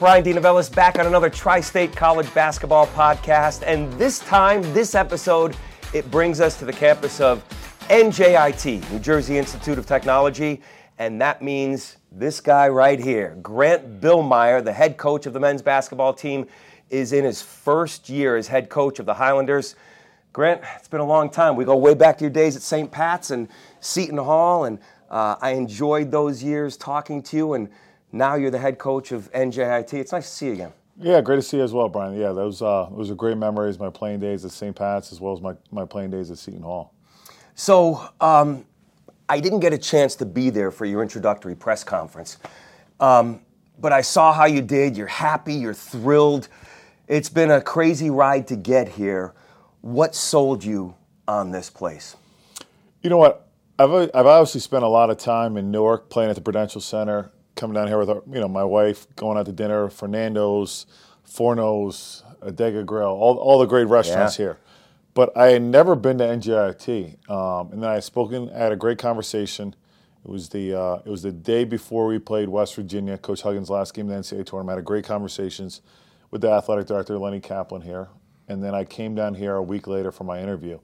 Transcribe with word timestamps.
Bryan 0.00 0.24
DeNovellis 0.24 0.74
back 0.74 0.98
on 0.98 1.06
another 1.06 1.28
Tri 1.28 1.60
State 1.60 1.94
College 1.94 2.32
Basketball 2.32 2.86
podcast. 2.86 3.62
And 3.66 3.92
this 3.98 4.18
time, 4.20 4.62
this 4.72 4.94
episode, 4.94 5.54
it 5.92 6.10
brings 6.10 6.40
us 6.40 6.58
to 6.60 6.64
the 6.64 6.72
campus 6.72 7.20
of 7.20 7.46
NJIT, 7.90 8.90
New 8.90 8.98
Jersey 8.98 9.36
Institute 9.36 9.76
of 9.76 9.84
Technology. 9.84 10.62
And 10.98 11.20
that 11.20 11.42
means 11.42 11.98
this 12.10 12.40
guy 12.40 12.66
right 12.70 12.98
here, 12.98 13.36
Grant 13.42 14.00
Billmeier, 14.00 14.64
the 14.64 14.72
head 14.72 14.96
coach 14.96 15.26
of 15.26 15.34
the 15.34 15.40
men's 15.40 15.60
basketball 15.60 16.14
team, 16.14 16.46
is 16.88 17.12
in 17.12 17.22
his 17.22 17.42
first 17.42 18.08
year 18.08 18.38
as 18.38 18.48
head 18.48 18.70
coach 18.70 19.00
of 19.00 19.04
the 19.04 19.12
Highlanders. 19.12 19.76
Grant, 20.32 20.62
it's 20.76 20.88
been 20.88 21.00
a 21.00 21.06
long 21.06 21.28
time. 21.28 21.56
We 21.56 21.66
go 21.66 21.76
way 21.76 21.92
back 21.92 22.16
to 22.16 22.24
your 22.24 22.30
days 22.30 22.56
at 22.56 22.62
St. 22.62 22.90
Pat's 22.90 23.32
and 23.32 23.48
Seton 23.80 24.16
Hall, 24.16 24.64
and 24.64 24.78
uh, 25.10 25.36
I 25.42 25.50
enjoyed 25.50 26.10
those 26.10 26.42
years 26.42 26.78
talking 26.78 27.22
to 27.24 27.36
you. 27.36 27.52
And 27.52 27.68
now 28.12 28.34
you're 28.34 28.50
the 28.50 28.58
head 28.58 28.78
coach 28.78 29.12
of 29.12 29.30
NJIT. 29.32 29.94
It's 29.94 30.12
nice 30.12 30.28
to 30.28 30.36
see 30.36 30.46
you 30.46 30.52
again. 30.52 30.72
Yeah, 31.02 31.20
great 31.22 31.36
to 31.36 31.42
see 31.42 31.56
you 31.56 31.62
as 31.62 31.72
well, 31.72 31.88
Bryan. 31.88 32.14
Yeah, 32.14 32.32
those 32.32 32.60
uh, 32.60 32.88
those 32.94 33.10
are 33.10 33.14
great 33.14 33.38
memories. 33.38 33.78
My 33.78 33.88
playing 33.88 34.20
days 34.20 34.44
at 34.44 34.50
St. 34.50 34.76
Pat's 34.76 35.12
as 35.12 35.20
well 35.20 35.32
as 35.32 35.40
my, 35.40 35.54
my 35.70 35.86
playing 35.86 36.10
days 36.10 36.30
at 36.30 36.38
Seton 36.38 36.62
Hall. 36.62 36.92
So 37.54 38.06
um, 38.20 38.66
I 39.28 39.40
didn't 39.40 39.60
get 39.60 39.72
a 39.72 39.78
chance 39.78 40.14
to 40.16 40.26
be 40.26 40.50
there 40.50 40.70
for 40.70 40.84
your 40.84 41.02
introductory 41.02 41.54
press 41.54 41.84
conference, 41.84 42.36
um, 43.00 43.40
but 43.78 43.92
I 43.92 44.02
saw 44.02 44.32
how 44.32 44.44
you 44.44 44.60
did. 44.60 44.94
You're 44.96 45.06
happy. 45.06 45.54
You're 45.54 45.72
thrilled. 45.72 46.48
It's 47.08 47.30
been 47.30 47.50
a 47.50 47.62
crazy 47.62 48.10
ride 48.10 48.46
to 48.48 48.56
get 48.56 48.88
here. 48.88 49.32
What 49.80 50.14
sold 50.14 50.62
you 50.62 50.94
on 51.26 51.50
this 51.50 51.70
place? 51.70 52.16
You 53.02 53.08
know 53.08 53.16
what? 53.16 53.48
I've 53.78 53.90
I've 53.90 54.26
obviously 54.26 54.60
spent 54.60 54.84
a 54.84 54.88
lot 54.88 55.08
of 55.08 55.16
time 55.16 55.56
in 55.56 55.70
Newark 55.70 56.10
playing 56.10 56.28
at 56.28 56.36
the 56.36 56.42
Prudential 56.42 56.82
Center 56.82 57.30
coming 57.60 57.74
down 57.74 57.86
here 57.86 57.98
with 57.98 58.08
our, 58.08 58.22
you 58.26 58.40
know 58.40 58.48
my 58.48 58.64
wife, 58.64 59.06
going 59.16 59.38
out 59.38 59.46
to 59.46 59.52
dinner, 59.52 59.88
Fernando's, 59.90 60.86
Forno's, 61.24 62.24
Adega 62.40 62.84
Grill, 62.84 63.06
all 63.06 63.36
all 63.36 63.58
the 63.58 63.66
great 63.66 63.86
restaurants 63.86 64.38
yeah. 64.38 64.46
here. 64.46 64.58
But 65.12 65.36
I 65.36 65.48
had 65.48 65.62
never 65.62 65.94
been 65.94 66.18
to 66.18 66.24
NJIT, 66.24 67.28
um, 67.30 67.72
and 67.72 67.82
then 67.82 67.90
I 67.90 67.94
had 67.94 68.04
spoken. 68.04 68.50
I 68.50 68.58
had 68.58 68.72
a 68.72 68.76
great 68.76 68.98
conversation. 68.98 69.74
It 70.24 70.30
was 70.30 70.48
the 70.48 70.74
uh, 70.74 71.02
it 71.04 71.10
was 71.10 71.22
the 71.22 71.32
day 71.32 71.64
before 71.64 72.06
we 72.06 72.18
played 72.18 72.48
West 72.48 72.74
Virginia. 72.74 73.18
Coach 73.18 73.42
Huggins' 73.42 73.70
last 73.70 73.92
game 73.92 74.10
in 74.10 74.16
the 74.16 74.20
NCAA 74.20 74.46
tournament. 74.46 74.76
I 74.76 74.78
had 74.78 74.84
great 74.84 75.04
conversations 75.04 75.82
with 76.30 76.40
the 76.40 76.50
athletic 76.50 76.86
director 76.86 77.18
Lenny 77.18 77.40
Kaplan 77.40 77.82
here, 77.82 78.08
and 78.48 78.62
then 78.62 78.74
I 78.74 78.84
came 78.84 79.14
down 79.14 79.34
here 79.34 79.54
a 79.54 79.62
week 79.62 79.86
later 79.86 80.10
for 80.10 80.24
my 80.24 80.40
interview, 80.40 80.78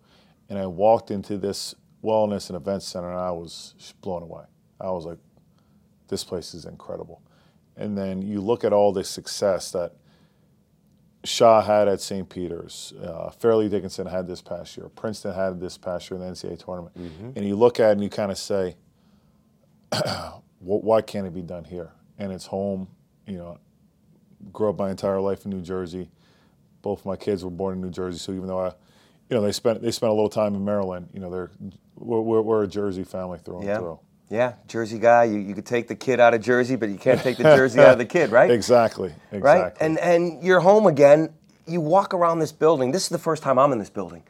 and 0.50 0.58
I 0.58 0.66
walked 0.66 1.10
into 1.10 1.38
this 1.38 1.74
wellness 2.04 2.50
and 2.50 2.56
events 2.56 2.86
center, 2.86 3.10
and 3.10 3.18
I 3.18 3.30
was 3.30 3.74
blown 4.02 4.22
away. 4.22 4.44
I 4.80 4.90
was 4.90 5.06
like, 5.06 5.18
this 6.08 6.24
place 6.24 6.54
is 6.54 6.64
incredible. 6.64 7.22
And 7.76 7.96
then 7.96 8.22
you 8.22 8.40
look 8.40 8.64
at 8.64 8.72
all 8.72 8.92
the 8.92 9.04
success 9.04 9.70
that 9.72 9.92
Sha 11.24 11.60
had 11.60 11.88
at 11.88 12.00
St. 12.00 12.28
Peter's, 12.28 12.94
uh, 13.02 13.30
Fairleigh 13.30 13.68
Dickinson 13.68 14.06
had 14.06 14.26
this 14.26 14.40
past 14.40 14.76
year, 14.76 14.88
Princeton 14.88 15.34
had 15.34 15.60
this 15.60 15.76
past 15.76 16.10
year 16.10 16.20
in 16.20 16.26
the 16.26 16.32
NCAA 16.32 16.64
tournament. 16.64 16.96
Mm-hmm. 16.96 17.30
And 17.36 17.46
you 17.46 17.56
look 17.56 17.80
at 17.80 17.90
it 17.90 17.92
and 17.92 18.02
you 18.02 18.08
kind 18.08 18.30
of 18.30 18.38
say, 18.38 18.76
why 20.60 21.02
can't 21.02 21.26
it 21.26 21.34
be 21.34 21.42
done 21.42 21.64
here? 21.64 21.90
And 22.18 22.32
it's 22.32 22.46
home. 22.46 22.88
You 23.26 23.38
know, 23.38 23.58
grew 24.52 24.70
up 24.70 24.78
my 24.78 24.90
entire 24.90 25.20
life 25.20 25.44
in 25.44 25.50
New 25.50 25.62
Jersey. 25.62 26.10
Both 26.82 27.04
my 27.04 27.16
kids 27.16 27.44
were 27.44 27.50
born 27.50 27.74
in 27.74 27.80
New 27.80 27.90
Jersey, 27.90 28.18
so 28.18 28.32
even 28.32 28.46
though 28.46 28.60
I, 28.60 28.68
you 29.28 29.36
know, 29.36 29.42
they 29.42 29.52
spent 29.52 29.82
they 29.82 29.90
spent 29.90 30.10
a 30.10 30.14
little 30.14 30.28
time 30.28 30.54
in 30.54 30.64
Maryland. 30.64 31.08
You 31.12 31.20
know, 31.20 31.30
they're 31.30 31.50
we're, 31.96 32.40
we're 32.42 32.62
a 32.62 32.68
Jersey 32.68 33.02
family 33.02 33.38
through 33.38 33.58
and 33.58 33.66
yeah. 33.66 33.78
through. 33.78 33.98
Yeah, 34.28 34.54
Jersey 34.66 34.98
guy. 34.98 35.24
You, 35.24 35.38
you 35.38 35.54
could 35.54 35.66
take 35.66 35.86
the 35.86 35.94
kid 35.94 36.18
out 36.18 36.34
of 36.34 36.40
Jersey, 36.40 36.76
but 36.76 36.88
you 36.88 36.98
can't 36.98 37.20
take 37.20 37.36
the 37.36 37.42
Jersey 37.56 37.80
out 37.80 37.92
of 37.92 37.98
the 37.98 38.04
kid, 38.04 38.30
right? 38.30 38.50
Exactly. 38.50 39.14
Exactly. 39.30 39.40
Right. 39.40 39.72
And 39.80 39.98
and 39.98 40.42
you're 40.42 40.60
home 40.60 40.86
again. 40.86 41.32
You 41.66 41.80
walk 41.80 42.12
around 42.12 42.40
this 42.40 42.52
building. 42.52 42.92
This 42.92 43.04
is 43.04 43.08
the 43.08 43.18
first 43.18 43.42
time 43.42 43.58
I'm 43.58 43.72
in 43.72 43.78
this 43.78 43.90
building, 43.90 44.24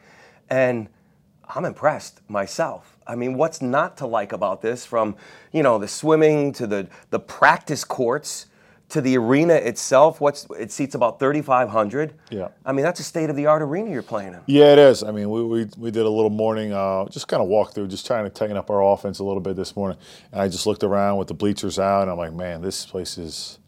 and 0.49 0.87
I'm 1.49 1.65
impressed 1.65 2.21
myself. 2.29 2.97
I 3.07 3.15
mean, 3.15 3.37
what's 3.37 3.61
not 3.61 3.97
to 3.97 4.07
like 4.07 4.33
about 4.33 4.61
this? 4.61 4.85
From 4.85 5.15
you 5.51 5.63
know 5.63 5.79
the 5.79 5.87
swimming 5.87 6.53
to 6.53 6.67
the 6.67 6.87
the 7.09 7.19
practice 7.19 7.83
courts 7.83 8.47
to 8.89 9.01
the 9.01 9.17
arena 9.17 9.53
itself, 9.53 10.21
what's 10.21 10.47
it 10.57 10.71
seats 10.71 10.95
about 10.95 11.19
3,500. 11.19 12.13
Yeah. 12.29 12.47
I 12.65 12.71
mean, 12.71 12.83
that's 12.83 12.99
a 12.99 13.03
state 13.03 13.29
of 13.29 13.35
the 13.35 13.45
art 13.45 13.61
arena 13.61 13.91
you're 13.91 14.01
playing 14.01 14.33
in. 14.33 14.39
Yeah, 14.45 14.73
it 14.73 14.79
is. 14.79 15.03
I 15.03 15.11
mean, 15.11 15.29
we, 15.29 15.43
we, 15.43 15.67
we 15.77 15.91
did 15.91 16.05
a 16.05 16.09
little 16.09 16.29
morning, 16.29 16.71
uh, 16.71 17.05
just 17.09 17.27
kind 17.27 17.43
of 17.43 17.49
walk 17.49 17.73
through, 17.73 17.87
just 17.87 18.07
trying 18.07 18.23
to 18.23 18.29
tighten 18.29 18.55
up 18.55 18.69
our 18.69 18.81
offense 18.81 19.19
a 19.19 19.25
little 19.25 19.41
bit 19.41 19.57
this 19.57 19.75
morning. 19.75 19.97
And 20.31 20.41
I 20.41 20.47
just 20.47 20.65
looked 20.65 20.83
around 20.83 21.17
with 21.17 21.27
the 21.27 21.33
bleachers 21.33 21.79
out, 21.79 22.03
and 22.03 22.11
I'm 22.11 22.17
like, 22.17 22.33
man, 22.33 22.61
this 22.61 22.85
place 22.85 23.17
is 23.17 23.59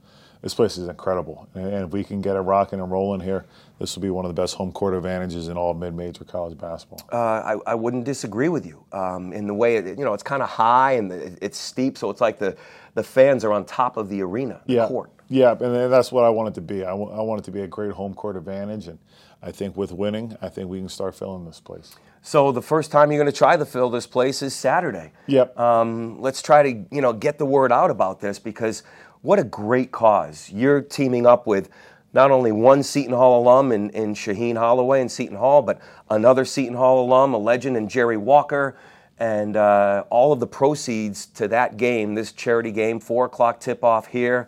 this 0.41 0.53
place 0.53 0.77
is 0.77 0.87
incredible. 0.87 1.49
And, 1.53 1.65
and 1.67 1.85
if 1.87 1.91
we 1.91 2.03
can 2.03 2.21
get 2.21 2.37
it 2.37 2.39
rocking 2.39 2.79
and 2.79 2.89
rolling 2.89 3.19
here, 3.19 3.45
this 3.79 3.95
will 3.95 4.03
be 4.03 4.09
one 4.09 4.25
of 4.25 4.35
the 4.35 4.39
best 4.39 4.55
home 4.55 4.71
court 4.71 4.93
advantages 4.93 5.47
in 5.47 5.57
all 5.57 5.73
mid-major 5.73 6.25
college 6.25 6.57
basketball. 6.57 7.01
Uh, 7.11 7.55
I, 7.65 7.71
I 7.71 7.75
wouldn't 7.75 8.03
disagree 8.03 8.49
with 8.49 8.65
you 8.65 8.83
um, 8.91 9.33
in 9.33 9.47
the 9.47 9.53
way 9.53 9.77
it, 9.77 9.97
you 9.97 10.05
know 10.05 10.13
it's 10.13 10.23
kind 10.23 10.43
of 10.43 10.49
high 10.49 10.93
and 10.93 11.11
it's 11.41 11.57
steep, 11.57 11.97
so 11.97 12.09
it's 12.09 12.21
like 12.21 12.37
the 12.39 12.55
the 12.95 13.03
fans 13.03 13.43
are 13.45 13.53
on 13.53 13.65
top 13.65 13.97
of 13.97 14.09
the 14.09 14.21
arena, 14.21 14.61
the 14.65 14.73
yeah. 14.73 14.87
court. 14.87 15.11
Yeah, 15.29 15.51
and 15.51 15.93
that's 15.93 16.11
what 16.11 16.23
I 16.23 16.29
want 16.29 16.49
it 16.49 16.55
to 16.55 16.61
be. 16.61 16.83
I, 16.83 16.89
w- 16.89 17.11
I 17.11 17.21
want 17.21 17.41
it 17.41 17.45
to 17.45 17.51
be 17.51 17.61
a 17.61 17.67
great 17.67 17.91
home 17.91 18.15
court 18.15 18.35
advantage, 18.35 18.87
and 18.87 18.97
I 19.43 19.51
think 19.51 19.77
with 19.77 19.91
winning, 19.91 20.35
I 20.41 20.49
think 20.49 20.69
we 20.69 20.79
can 20.79 20.89
start 20.89 21.13
filling 21.15 21.45
this 21.45 21.59
place. 21.59 21.95
So 22.21 22.51
the 22.51 22.61
first 22.61 22.91
time 22.91 23.11
you're 23.11 23.21
going 23.21 23.31
to 23.31 23.37
try 23.37 23.55
to 23.55 23.65
fill 23.65 23.89
this 23.89 24.07
place 24.07 24.41
is 24.41 24.53
Saturday. 24.53 25.11
Yep. 25.27 25.57
Um, 25.57 26.19
let's 26.19 26.41
try 26.41 26.63
to 26.63 26.85
you 26.91 27.01
know 27.01 27.13
get 27.13 27.37
the 27.37 27.45
word 27.45 27.71
out 27.71 27.91
about 27.91 28.19
this 28.19 28.39
because 28.39 28.83
what 29.21 29.39
a 29.39 29.43
great 29.43 29.91
cause 29.91 30.49
you're 30.51 30.81
teaming 30.81 31.25
up 31.25 31.47
with. 31.47 31.69
Not 32.11 32.31
only 32.31 32.51
one 32.51 32.81
Seton 32.81 33.13
Hall 33.13 33.41
alum 33.41 33.71
in, 33.71 33.89
in 33.91 34.13
Shaheen 34.13 34.57
Holloway 34.57 35.01
in 35.01 35.09
Seton 35.09 35.37
Hall, 35.37 35.61
but 35.61 35.79
another 36.09 36.43
Seton 36.43 36.75
Hall 36.75 37.05
alum, 37.05 37.33
a 37.33 37.37
legend 37.37 37.77
in 37.77 37.87
Jerry 37.87 38.17
Walker, 38.17 38.77
and 39.19 39.55
uh, 39.55 40.05
all 40.09 40.31
of 40.31 40.39
the 40.39 40.47
proceeds 40.47 41.27
to 41.27 41.47
that 41.49 41.77
game, 41.77 42.15
this 42.15 42.31
charity 42.31 42.71
game, 42.71 42.99
four 42.99 43.25
o'clock 43.25 43.59
tip 43.59 43.83
off 43.83 44.07
here 44.07 44.47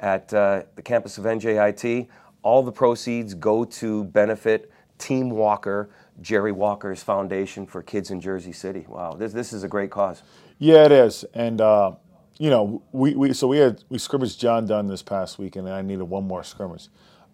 at 0.00 0.32
uh, 0.32 0.62
the 0.74 0.82
campus 0.82 1.18
of 1.18 1.24
NJIT. 1.24 2.08
All 2.42 2.62
the 2.62 2.72
proceeds 2.72 3.34
go 3.34 3.64
to 3.64 4.04
benefit 4.04 4.72
Team 4.98 5.30
Walker, 5.30 5.90
Jerry 6.20 6.52
Walker's 6.52 7.02
foundation 7.02 7.66
for 7.66 7.82
kids 7.82 8.10
in 8.10 8.20
Jersey 8.20 8.52
City. 8.52 8.86
Wow, 8.88 9.14
this, 9.14 9.32
this 9.32 9.52
is 9.52 9.64
a 9.64 9.68
great 9.68 9.90
cause. 9.90 10.22
Yeah, 10.58 10.84
it 10.84 10.92
is. 10.92 11.24
And, 11.34 11.60
uh, 11.60 11.92
you 12.38 12.50
know, 12.50 12.82
we, 12.92 13.14
we 13.14 13.32
so 13.32 13.46
we 13.46 13.58
had 13.58 13.84
we 13.88 13.98
scrimmaged 13.98 14.40
John 14.40 14.66
Dunne 14.66 14.86
this 14.86 15.02
past 15.02 15.38
week, 15.38 15.56
and 15.56 15.68
I 15.68 15.82
needed 15.82 16.04
one 16.04 16.24
more 16.26 16.42
scrimmage. 16.42 16.88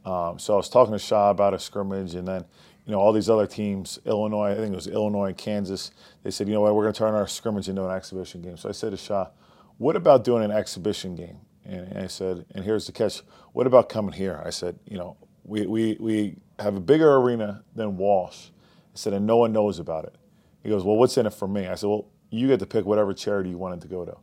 Um, 0.05 0.39
so 0.39 0.55
I 0.55 0.57
was 0.57 0.69
talking 0.69 0.93
to 0.93 0.99
Sha 0.99 1.31
about 1.31 1.55
a 1.55 1.59
scrimmage, 1.59 2.15
and 2.15 2.27
then 2.27 2.45
you 2.85 2.93
know 2.93 3.01
all 3.01 3.13
these 3.13 3.31
other 3.31 3.47
teams, 3.47 3.99
Illinois, 4.05 4.53
I 4.53 4.55
think 4.55 4.73
it 4.73 4.77
was 4.77 4.87
Illinois 4.87 5.27
and 5.27 5.37
Kansas. 5.37 5.91
They 6.23 6.31
said, 6.31 6.49
you 6.49 6.55
know 6.55 6.61
what, 6.63 6.75
we're 6.75 6.85
going 6.85 6.95
to 6.95 6.99
turn 6.99 7.15
our 7.15 7.27
scrimmage 7.27 7.69
into 7.69 7.85
an 7.85 7.95
exhibition 7.95 8.43
game. 8.43 8.57
So 8.57 8.69
I 8.69 8.73
said 8.73 8.91
to 8.91 8.97
Sha, 8.97 9.29
what 9.79 9.97
about 9.97 10.25
doing 10.25 10.45
an 10.45 10.51
exhibition 10.51 11.15
game? 11.15 11.39
And 11.65 11.99
I 11.99 12.07
said, 12.07 12.47
and 12.55 12.65
here's 12.65 12.87
the 12.87 12.93
catch. 12.93 13.21
What 13.53 13.67
about 13.67 13.89
coming 13.89 14.13
here? 14.13 14.43
I 14.45 14.51
said, 14.51 14.79
you 14.87 14.97
know, 14.97 15.17
we, 15.45 15.67
we, 15.67 15.97
we 16.01 16.37
have 16.59 16.77
a 16.77 16.81
bigger 16.81 17.17
arena 17.17 17.63
than 17.75 17.97
Walsh. 17.97 18.47
I 18.47 18.95
said, 18.95 19.13
and 19.13 19.27
no 19.27 19.37
one 19.37 19.53
knows 19.53 19.79
about 19.79 20.05
it. 20.05 20.15
He 20.63 20.71
goes, 20.71 20.83
well, 20.83 20.97
what's 20.97 21.17
in 21.19 21.27
it 21.27 21.35
for 21.35 21.47
me? 21.47 21.67
I 21.67 21.75
said, 21.75 21.89
well, 21.89 22.07
you 22.31 22.49
get 22.49 22.61
to 22.61 22.67
pick 22.67 22.87
whatever 22.87 23.13
charity 23.13 23.51
you 23.51 23.59
wanted 23.59 23.83
to 23.83 23.89
go 23.89 24.05
to. 24.05 24.17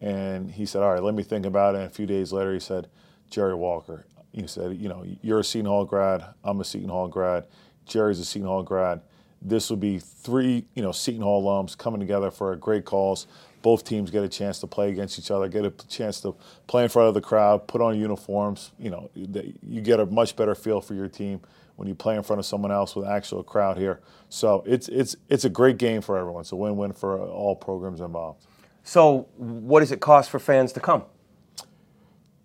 And 0.00 0.50
he 0.50 0.66
said, 0.66 0.82
all 0.82 0.92
right, 0.92 1.02
let 1.02 1.14
me 1.14 1.22
think 1.22 1.46
about 1.46 1.74
it. 1.74 1.78
And 1.78 1.86
a 1.86 1.90
few 1.90 2.06
days 2.06 2.32
later, 2.32 2.52
he 2.52 2.60
said, 2.60 2.88
Jerry 3.30 3.54
Walker. 3.54 4.06
He 4.32 4.46
said, 4.46 4.76
you 4.76 4.88
know, 4.88 5.04
you're 5.22 5.40
a 5.40 5.44
Seton 5.44 5.66
Hall 5.66 5.84
grad. 5.84 6.24
I'm 6.44 6.60
a 6.60 6.64
Seton 6.64 6.90
Hall 6.90 7.08
grad. 7.08 7.46
Jerry's 7.86 8.20
a 8.20 8.24
Seton 8.24 8.46
Hall 8.46 8.62
grad. 8.62 9.00
This 9.40 9.70
will 9.70 9.76
be 9.76 9.98
three, 9.98 10.64
you 10.74 10.82
know, 10.82 10.92
Seton 10.92 11.22
Hall 11.22 11.44
alums 11.44 11.76
coming 11.76 12.00
together 12.00 12.30
for 12.30 12.52
a 12.52 12.56
great 12.56 12.84
cause 12.84 13.26
both 13.66 13.82
teams 13.82 14.12
get 14.12 14.22
a 14.22 14.28
chance 14.28 14.60
to 14.60 14.66
play 14.68 14.90
against 14.90 15.18
each 15.18 15.28
other, 15.28 15.48
get 15.48 15.64
a 15.64 15.72
chance 15.88 16.20
to 16.20 16.36
play 16.68 16.84
in 16.84 16.88
front 16.88 17.08
of 17.08 17.14
the 17.14 17.20
crowd, 17.20 17.66
put 17.66 17.80
on 17.80 17.98
uniforms. 17.98 18.70
You 18.78 18.90
know, 18.90 19.10
you 19.14 19.80
get 19.80 19.98
a 19.98 20.06
much 20.06 20.36
better 20.36 20.54
feel 20.54 20.80
for 20.80 20.94
your 20.94 21.08
team 21.08 21.40
when 21.74 21.88
you 21.88 21.94
play 21.96 22.14
in 22.14 22.22
front 22.22 22.38
of 22.38 22.46
someone 22.46 22.70
else 22.70 22.94
with 22.94 23.08
actual 23.08 23.42
crowd 23.42 23.76
here. 23.76 23.98
So 24.28 24.62
it's 24.68 24.86
it's 24.86 25.16
it's 25.28 25.44
a 25.44 25.48
great 25.48 25.78
game 25.78 26.00
for 26.00 26.16
everyone. 26.16 26.42
It's 26.42 26.52
a 26.52 26.56
win-win 26.56 26.92
for 26.92 27.18
all 27.18 27.56
programs 27.56 28.00
involved. 28.00 28.46
So, 28.86 29.26
what 29.36 29.80
does 29.80 29.90
it 29.90 29.98
cost 29.98 30.30
for 30.30 30.38
fans 30.38 30.72
to 30.74 30.80
come? 30.80 31.02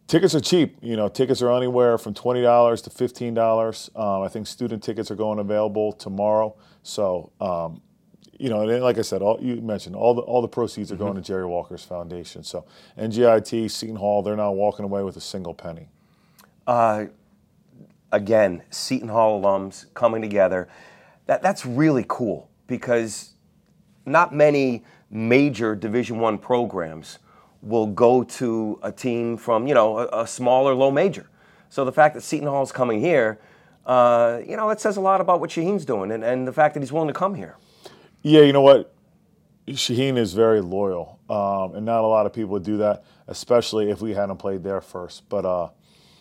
Tickets 0.07 0.33
are 0.33 0.39
cheap. 0.39 0.75
You 0.81 0.97
know, 0.97 1.07
tickets 1.07 1.39
are 1.43 1.51
anywhere 1.51 1.99
from 1.99 2.15
twenty 2.15 2.41
dollars 2.41 2.81
to 2.81 2.89
fifteen 2.89 3.35
dollars. 3.35 3.91
Um, 3.95 4.23
I 4.23 4.27
think 4.27 4.47
student 4.47 4.81
tickets 4.81 5.11
are 5.11 5.15
going 5.15 5.37
available 5.37 5.91
tomorrow. 5.93 6.55
So 6.81 7.31
um, 7.39 7.83
you 8.39 8.49
know, 8.49 8.67
and 8.67 8.81
like 8.81 8.97
I 8.97 9.03
said, 9.03 9.21
all, 9.21 9.37
you 9.39 9.61
mentioned 9.61 9.95
all 9.95 10.15
the 10.15 10.21
all 10.21 10.41
the 10.41 10.47
proceeds 10.47 10.91
are 10.91 10.95
going 10.95 11.13
mm-hmm. 11.13 11.21
to 11.21 11.27
Jerry 11.27 11.45
Walker's 11.45 11.85
foundation. 11.85 12.43
So 12.43 12.65
NJIT, 12.97 13.69
Seton 13.69 13.97
Hall, 13.97 14.23
they're 14.23 14.35
not 14.35 14.55
walking 14.55 14.83
away 14.83 15.03
with 15.03 15.17
a 15.17 15.21
single 15.21 15.53
penny. 15.53 15.89
Uh, 16.65 17.05
again, 18.11 18.63
Seton 18.71 19.09
Hall 19.09 19.39
alums 19.39 19.93
coming 19.93 20.23
together. 20.23 20.69
That 21.27 21.43
that's 21.43 21.67
really 21.67 22.05
cool 22.07 22.49
because 22.65 23.35
not 24.07 24.33
many 24.33 24.83
major 25.11 25.75
Division 25.75 26.19
One 26.19 26.37
programs 26.37 27.19
will 27.61 27.85
go 27.87 28.23
to 28.23 28.79
a 28.81 28.91
team 28.91 29.37
from 29.37 29.67
you 29.67 29.73
know 29.73 29.99
a, 29.99 30.21
a 30.23 30.27
smaller 30.27 30.73
low 30.73 30.89
major. 30.89 31.27
So 31.69 31.85
the 31.85 31.91
fact 31.91 32.15
that 32.15 32.21
Seton 32.21 32.47
Hall 32.47 32.63
is 32.63 32.71
coming 32.71 32.99
here, 32.99 33.39
uh, 33.85 34.39
you 34.45 34.57
know, 34.57 34.69
it 34.71 34.81
says 34.81 34.97
a 34.97 35.01
lot 35.01 35.21
about 35.21 35.39
what 35.39 35.49
Shaheen's 35.51 35.85
doing 35.85 36.11
and, 36.11 36.23
and 36.23 36.47
the 36.47 36.51
fact 36.53 36.73
that 36.73 36.81
he's 36.81 36.91
willing 36.91 37.07
to 37.07 37.13
come 37.13 37.35
here. 37.35 37.55
Yeah, 38.23 38.41
you 38.41 38.51
know 38.53 38.61
what? 38.61 38.93
Shaheen 39.67 40.17
is 40.17 40.33
very 40.33 40.59
loyal, 40.59 41.19
um, 41.29 41.75
and 41.75 41.85
not 41.85 42.03
a 42.03 42.07
lot 42.07 42.25
of 42.25 42.33
people 42.33 42.51
would 42.51 42.63
do 42.63 42.77
that, 42.77 43.03
especially 43.27 43.89
if 43.89 44.01
we 44.01 44.13
hadn't 44.13 44.37
played 44.37 44.63
there 44.63 44.81
first. 44.81 45.29
But 45.29 45.45
uh, 45.45 45.69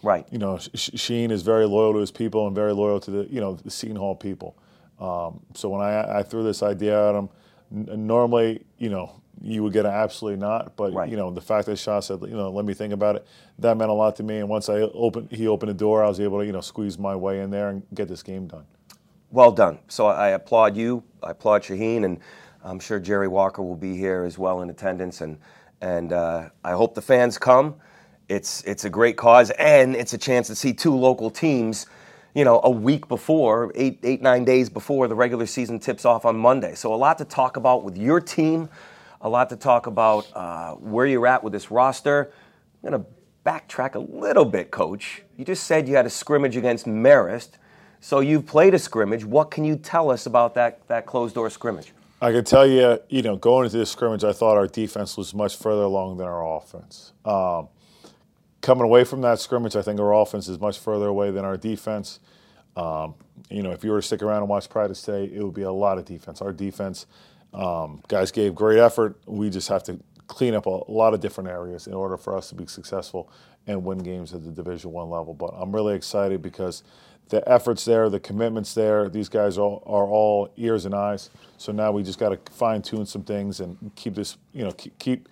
Right. 0.02 0.26
you 0.30 0.38
know, 0.38 0.58
Sh- 0.58 0.90
Shaheen 0.94 1.30
is 1.30 1.42
very 1.42 1.66
loyal 1.66 1.92
to 1.94 1.98
his 1.98 2.10
people 2.10 2.46
and 2.46 2.54
very 2.54 2.72
loyal 2.72 3.00
to 3.00 3.10
the 3.10 3.24
you 3.30 3.40
know 3.40 3.54
the 3.54 3.70
Seton 3.70 3.96
Hall 3.96 4.14
people. 4.14 4.56
Um, 5.00 5.40
so 5.54 5.68
when 5.70 5.80
I, 5.80 6.18
I 6.20 6.22
threw 6.22 6.42
this 6.42 6.62
idea 6.62 7.08
at 7.08 7.14
him, 7.14 7.28
normally 7.70 8.64
you 8.78 8.90
know 8.90 9.20
you 9.42 9.62
would 9.62 9.72
get 9.72 9.86
an 9.86 9.92
absolutely 9.92 10.38
not, 10.38 10.76
but 10.76 10.92
Right. 10.92 11.08
you 11.10 11.16
know 11.16 11.30
the 11.30 11.40
fact 11.40 11.66
that 11.66 11.76
Sha 11.78 12.00
said 12.00 12.20
you 12.22 12.36
know 12.36 12.50
let 12.50 12.64
me 12.64 12.74
think 12.74 12.92
about 12.92 13.16
it, 13.16 13.26
that 13.58 13.76
meant 13.76 13.90
a 13.90 13.94
lot 13.94 14.16
to 14.16 14.22
me. 14.22 14.38
And 14.38 14.48
once 14.48 14.68
I 14.68 14.80
opened, 14.80 15.30
he 15.32 15.48
opened 15.48 15.70
the 15.70 15.74
door, 15.74 16.04
I 16.04 16.08
was 16.08 16.20
able 16.20 16.40
to 16.40 16.46
you 16.46 16.52
know 16.52 16.60
squeeze 16.60 16.98
my 16.98 17.16
way 17.16 17.40
in 17.40 17.50
there 17.50 17.70
and 17.70 17.82
get 17.94 18.08
this 18.08 18.22
game 18.22 18.46
done. 18.48 18.66
Well 19.30 19.52
done. 19.52 19.78
So 19.88 20.06
I 20.08 20.30
applaud 20.30 20.76
you. 20.76 21.04
I 21.22 21.30
applaud 21.32 21.62
Shaheen, 21.62 22.04
and 22.04 22.18
I'm 22.64 22.80
sure 22.80 22.98
Jerry 23.00 23.28
Walker 23.28 23.62
will 23.62 23.76
be 23.76 23.96
here 23.96 24.24
as 24.24 24.38
well 24.38 24.62
in 24.62 24.70
attendance. 24.70 25.20
And 25.20 25.38
and 25.80 26.12
uh, 26.12 26.50
I 26.64 26.72
hope 26.72 26.94
the 26.94 27.02
fans 27.02 27.38
come. 27.38 27.76
It's 28.28 28.62
it's 28.64 28.84
a 28.84 28.90
great 28.90 29.16
cause, 29.16 29.50
and 29.52 29.94
it's 29.96 30.12
a 30.14 30.18
chance 30.18 30.48
to 30.48 30.56
see 30.56 30.72
two 30.72 30.94
local 30.96 31.30
teams. 31.30 31.86
You 32.34 32.44
know, 32.44 32.60
a 32.62 32.70
week 32.70 33.08
before, 33.08 33.72
eight 33.74 33.98
eight 34.02 34.22
nine 34.22 34.44
days 34.44 34.68
before 34.68 35.08
the 35.08 35.14
regular 35.14 35.46
season 35.46 35.78
tips 35.78 36.04
off 36.04 36.24
on 36.24 36.36
Monday. 36.36 36.74
So 36.74 36.94
a 36.94 36.96
lot 36.96 37.18
to 37.18 37.24
talk 37.24 37.56
about 37.56 37.82
with 37.82 37.96
your 37.96 38.20
team. 38.20 38.68
A 39.20 39.28
lot 39.28 39.50
to 39.50 39.56
talk 39.56 39.86
about 39.86 40.26
uh, 40.34 40.74
where 40.74 41.06
you're 41.06 41.26
at 41.26 41.44
with 41.44 41.52
this 41.52 41.70
roster. 41.70 42.32
I'm 42.82 42.90
going 42.90 43.02
to 43.02 43.08
backtrack 43.44 43.94
a 43.94 43.98
little 43.98 44.44
bit, 44.44 44.70
Coach. 44.70 45.22
You 45.36 45.44
just 45.44 45.64
said 45.64 45.88
you 45.88 45.96
had 45.96 46.06
a 46.06 46.10
scrimmage 46.10 46.56
against 46.56 46.86
Marist. 46.86 47.50
So 48.00 48.20
you've 48.20 48.46
played 48.46 48.72
a 48.72 48.78
scrimmage. 48.78 49.24
What 49.24 49.50
can 49.50 49.64
you 49.64 49.76
tell 49.76 50.10
us 50.10 50.24
about 50.24 50.54
that, 50.54 50.86
that 50.88 51.04
closed 51.04 51.34
door 51.34 51.50
scrimmage? 51.50 51.92
I 52.22 52.32
can 52.32 52.44
tell 52.44 52.66
you, 52.66 52.98
you 53.10 53.22
know, 53.22 53.36
going 53.36 53.66
into 53.66 53.76
this 53.76 53.90
scrimmage, 53.90 54.24
I 54.24 54.32
thought 54.32 54.56
our 54.56 54.66
defense 54.66 55.16
was 55.16 55.34
much 55.34 55.56
further 55.56 55.82
along 55.82 56.16
than 56.16 56.26
our 56.26 56.56
offense. 56.56 57.12
Um, 57.24 57.68
coming 58.60 58.84
away 58.84 59.04
from 59.04 59.20
that 59.22 59.40
scrimmage, 59.40 59.76
I 59.76 59.82
think 59.82 60.00
our 60.00 60.14
offense 60.14 60.48
is 60.48 60.58
much 60.58 60.78
further 60.78 61.06
away 61.06 61.30
than 61.30 61.44
our 61.44 61.56
defense. 61.56 62.20
Um, 62.76 63.14
you 63.50 63.62
know, 63.62 63.72
if 63.72 63.84
you 63.84 63.90
were 63.90 64.00
to 64.00 64.06
stick 64.06 64.22
around 64.22 64.38
and 64.38 64.48
watch 64.48 64.68
practice 64.68 65.02
today, 65.02 65.30
it 65.32 65.42
would 65.42 65.54
be 65.54 65.62
a 65.62 65.72
lot 65.72 65.98
of 65.98 66.04
defense. 66.04 66.40
Our 66.40 66.52
defense, 66.52 67.06
um, 67.52 68.02
guys 68.08 68.30
gave 68.30 68.54
great 68.54 68.78
effort. 68.78 69.18
We 69.26 69.50
just 69.50 69.68
have 69.68 69.82
to 69.84 69.98
clean 70.28 70.54
up 70.54 70.66
a 70.66 70.90
lot 70.90 71.12
of 71.12 71.20
different 71.20 71.50
areas 71.50 71.88
in 71.88 71.94
order 71.94 72.16
for 72.16 72.36
us 72.36 72.48
to 72.50 72.54
be 72.54 72.66
successful 72.66 73.30
and 73.66 73.84
win 73.84 73.98
games 73.98 74.32
at 74.32 74.44
the 74.44 74.50
Division 74.50 74.92
One 74.92 75.10
level. 75.10 75.34
But 75.34 75.52
I'm 75.56 75.74
really 75.74 75.94
excited 75.94 76.40
because 76.40 76.84
the 77.28 77.46
efforts 77.48 77.84
there, 77.84 78.08
the 78.08 78.20
commitments 78.20 78.74
there. 78.74 79.08
These 79.08 79.28
guys 79.28 79.56
are, 79.56 79.80
are 79.86 80.06
all 80.06 80.50
ears 80.56 80.84
and 80.84 80.94
eyes. 80.94 81.30
So 81.56 81.72
now 81.72 81.92
we 81.92 82.02
just 82.02 82.18
got 82.18 82.30
to 82.30 82.52
fine 82.52 82.82
tune 82.82 83.06
some 83.06 83.22
things 83.22 83.60
and 83.60 83.90
keep 83.96 84.14
this, 84.14 84.36
you 84.52 84.64
know, 84.64 84.72
keep 84.72 84.98
keep, 84.98 85.28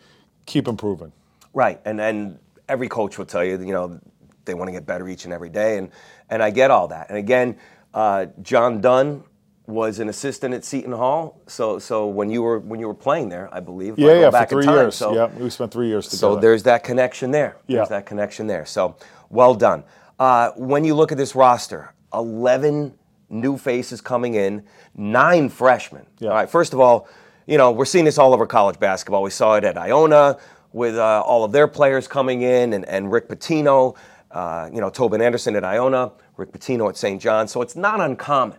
keep 0.47 0.67
improving. 0.67 1.13
Right, 1.55 1.81
and 1.85 2.01
and 2.01 2.39
every 2.69 2.88
coach 2.88 3.19
will 3.19 3.26
tell 3.26 3.44
you, 3.44 3.59
you 3.59 3.73
know, 3.73 4.00
they 4.44 4.55
want 4.55 4.69
to 4.69 4.73
get 4.73 4.87
better 4.87 5.09
each 5.09 5.25
and 5.25 5.32
every 5.32 5.49
day, 5.50 5.79
and 5.79 5.91
and 6.31 6.43
I 6.43 6.50
get 6.50 6.70
all 6.70 6.88
that. 6.88 7.09
And 7.09 7.19
again, 7.19 7.56
uh, 7.94 8.26
John 8.43 8.81
Dunne 8.81 9.25
was 9.67 9.99
an 9.99 10.09
assistant 10.09 10.55
at 10.55 10.65
Seton 10.65 10.93
Hall, 10.93 11.43
so 11.47 11.79
so 11.79 12.06
when 12.06 12.31
you 12.31 12.43
were 12.43 12.59
when 12.59 12.81
you 12.81 12.87
were 12.87 12.94
playing 12.94 13.29
there, 13.29 13.49
I 13.53 13.61
believe. 13.61 13.94
if 13.94 13.99
I 13.99 14.03
Yeah, 14.03 14.20
yeah, 14.20 14.26
for 14.26 14.32
back 14.32 14.53
in 14.53 14.56
three 14.59 14.65
time, 14.65 14.75
years. 14.75 14.94
So, 14.94 15.15
yeah, 15.15 15.26
we 15.26 15.50
spent 15.50 15.70
three 15.70 15.88
years 15.88 16.06
together. 16.06 16.35
So 16.35 16.41
there's 16.41 16.62
that 16.65 16.82
connection 16.82 17.31
there. 17.31 17.59
Yeah. 17.67 17.76
There's 17.76 17.91
that 17.91 18.06
connection 18.06 18.47
there. 18.47 18.65
So 18.65 18.97
well 19.29 19.55
done. 19.55 19.85
Uh, 20.19 20.50
when 20.56 20.85
you 20.85 20.94
look 20.94 21.12
at 21.12 21.19
this 21.19 21.35
roster, 21.35 21.93
11 22.12 22.94
new 23.31 23.56
faces 23.59 24.00
coming 24.00 24.35
in, 24.35 24.65
nine 24.97 25.49
freshmen. 25.49 26.06
Yeah. 26.19 26.31
All 26.31 26.35
right, 26.35 26.50
first 26.50 26.73
of 26.73 26.81
all, 26.81 27.06
you 27.47 27.56
know, 27.56 27.70
we're 27.70 27.85
seeing 27.85 28.05
this 28.05 28.19
all 28.19 28.35
over 28.35 28.47
college 28.47 28.81
basketball. 28.81 29.23
We 29.23 29.31
saw 29.31 29.55
it 29.55 29.65
at 29.65 29.79
Iona 29.79 30.38
with 30.79 30.97
uh, 30.97 31.21
all 31.27 31.45
of 31.45 31.53
their 31.53 31.69
players 31.69 32.09
coming 32.09 32.43
in 32.43 32.73
and, 32.73 32.87
and 32.87 33.13
Rick 33.13 33.29
Pitino, 33.29 33.97
uh, 34.31 34.71
you 34.73 34.81
know, 34.81 34.89
Tobin 34.89 35.21
Anderson 35.21 35.57
at 35.57 35.65
Iona, 35.65 36.13
Rick 36.37 36.53
Pitino 36.53 36.89
at 36.89 36.97
St. 36.97 37.21
John. 37.21 37.49
So 37.49 37.61
it's 37.61 37.77
not 37.77 38.01
uncommon. 38.01 38.57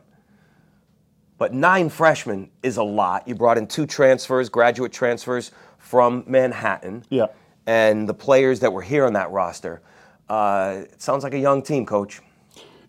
But 1.38 1.54
nine 1.54 1.88
freshmen 1.88 2.52
is 2.62 2.76
a 2.76 2.84
lot. 2.84 3.26
You 3.26 3.34
brought 3.34 3.58
in 3.58 3.66
two 3.66 3.86
transfers, 3.86 4.50
graduate 4.50 4.92
transfers 4.92 5.52
from 5.78 6.26
Manhattan. 6.28 7.06
Yeah. 7.10 7.28
And 7.66 8.10
the 8.10 8.14
players 8.14 8.60
that 8.60 8.74
were 8.74 8.82
here 8.82 9.06
on 9.06 9.14
that 9.14 9.32
roster. 9.32 9.82
Uh, 10.28 10.82
it 10.84 11.02
sounds 11.02 11.24
like 11.24 11.34
a 11.34 11.40
young 11.40 11.62
team, 11.62 11.86
coach. 11.86 12.22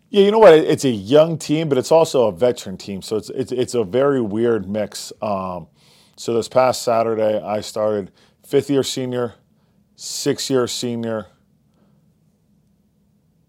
Yeah, 0.09 0.25
you 0.25 0.32
know 0.32 0.41
what? 0.41 0.55
It's 0.55 0.85
a 0.85 0.91
young 0.91 1.38
team, 1.38 1.69
but 1.69 1.79
it's 1.79 1.93
also 1.93 2.27
a 2.27 2.32
veteran 2.32 2.77
team. 2.77 3.00
So 3.00 3.17
it's 3.17 3.31
it's, 3.31 3.53
it's 3.53 3.75
a 3.75 3.85
very 3.85 4.21
weird 4.21 4.69
mix. 4.69 5.12
Um, 5.23 5.69
so 6.17 6.35
this 6.35 6.49
past 6.49 6.82
Saturday, 6.82 7.41
I 7.41 7.61
started 7.61 8.11
fifth 8.50 8.69
year 8.69 8.82
senior, 8.82 9.35
six 9.94 10.50
year 10.50 10.67
senior, 10.67 11.26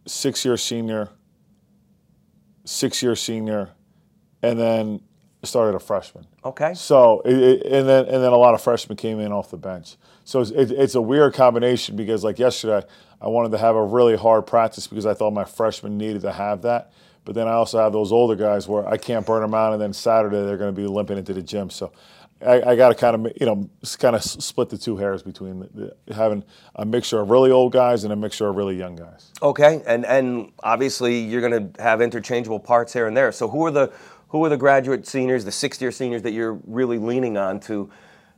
six 0.08 0.46
year 0.46 0.58
senior, 0.58 1.10
six 2.66 3.02
year 3.02 3.16
senior, 3.16 3.72
and 4.44 4.60
then 4.60 5.02
started 5.44 5.76
a 5.76 5.80
freshman. 5.80 6.28
Okay. 6.46 6.74
So 6.76 7.22
it, 7.26 7.34
it- 7.38 7.66
and 7.66 7.90
then 7.90 8.06
and 8.06 8.24
then 8.24 8.32
a 8.32 8.38
lot 8.38 8.54
of 8.54 8.62
freshmen 8.62 8.96
came 8.96 9.20
in 9.20 9.32
off 9.32 9.50
the 9.50 9.58
bench. 9.58 9.96
So 10.24 10.40
it's, 10.42 10.52
it, 10.52 10.72
it's 10.72 10.94
a 10.96 11.02
weird 11.02 11.34
combination 11.34 11.96
because 11.96 12.24
like 12.24 12.38
yesterday, 12.38 12.86
I 13.20 13.28
wanted 13.28 13.52
to 13.54 13.58
have 13.58 13.76
a 13.76 13.84
really 13.84 14.16
hard 14.16 14.46
practice 14.46 14.86
because 14.88 15.08
I 15.08 15.16
thought 15.16 15.32
my 15.34 15.46
freshmen 15.46 15.98
needed 15.98 16.22
to 16.22 16.32
have 16.32 16.62
that. 16.62 16.92
But 17.26 17.36
then 17.36 17.48
I 17.48 17.54
also 17.54 17.80
have 17.80 17.92
those 17.92 18.12
older 18.12 18.36
guys 18.36 18.68
where 18.68 18.88
I 18.88 18.98
can't 18.98 19.26
burn 19.26 19.42
them 19.42 19.54
out, 19.54 19.74
and 19.74 19.82
then 19.82 19.94
Saturday 19.94 20.44
they're 20.44 20.58
going 20.58 20.74
to 20.74 20.80
be 20.82 20.88
limping 20.88 21.18
into 21.18 21.34
the 21.34 21.42
gym. 21.44 21.70
So 21.70 21.92
I, 22.46 22.72
I 22.72 22.76
got 22.76 22.90
to 22.90 22.96
kind 22.96 23.16
of 23.28 23.34
you 23.40 23.46
know 23.46 23.70
kind 24.00 24.16
of 24.16 24.24
split 24.24 24.70
the 24.70 24.78
two 24.78 24.98
hairs 24.98 25.24
between 25.24 25.60
the, 25.60 25.94
the, 26.08 26.14
having 26.16 26.44
a 26.76 26.86
mixture 26.86 27.20
of 27.20 27.30
really 27.30 27.52
old 27.52 27.72
guys 27.74 28.04
and 28.04 28.12
a 28.14 28.16
mixture 28.16 28.48
of 28.48 28.56
really 28.56 28.76
young 28.78 28.96
guys. 28.96 29.32
Okay, 29.42 29.82
and 29.86 30.06
and 30.06 30.52
obviously 30.64 31.20
you're 31.20 31.42
going 31.48 31.74
to 31.74 31.82
have 31.82 32.02
interchangeable 32.02 32.60
parts 32.60 32.94
here 32.94 33.08
and 33.08 33.16
there. 33.16 33.32
So 33.32 33.48
who 33.48 33.66
are 33.66 33.72
the 33.72 33.92
who 34.30 34.44
are 34.46 34.50
the 34.50 34.58
graduate 34.58 35.06
seniors, 35.08 35.46
the 35.46 35.52
sixth 35.52 35.82
year 35.82 35.92
seniors 35.92 36.22
that 36.24 36.32
you're 36.32 36.60
really 36.66 36.98
leaning 36.98 37.38
on 37.38 37.60
to, 37.62 37.90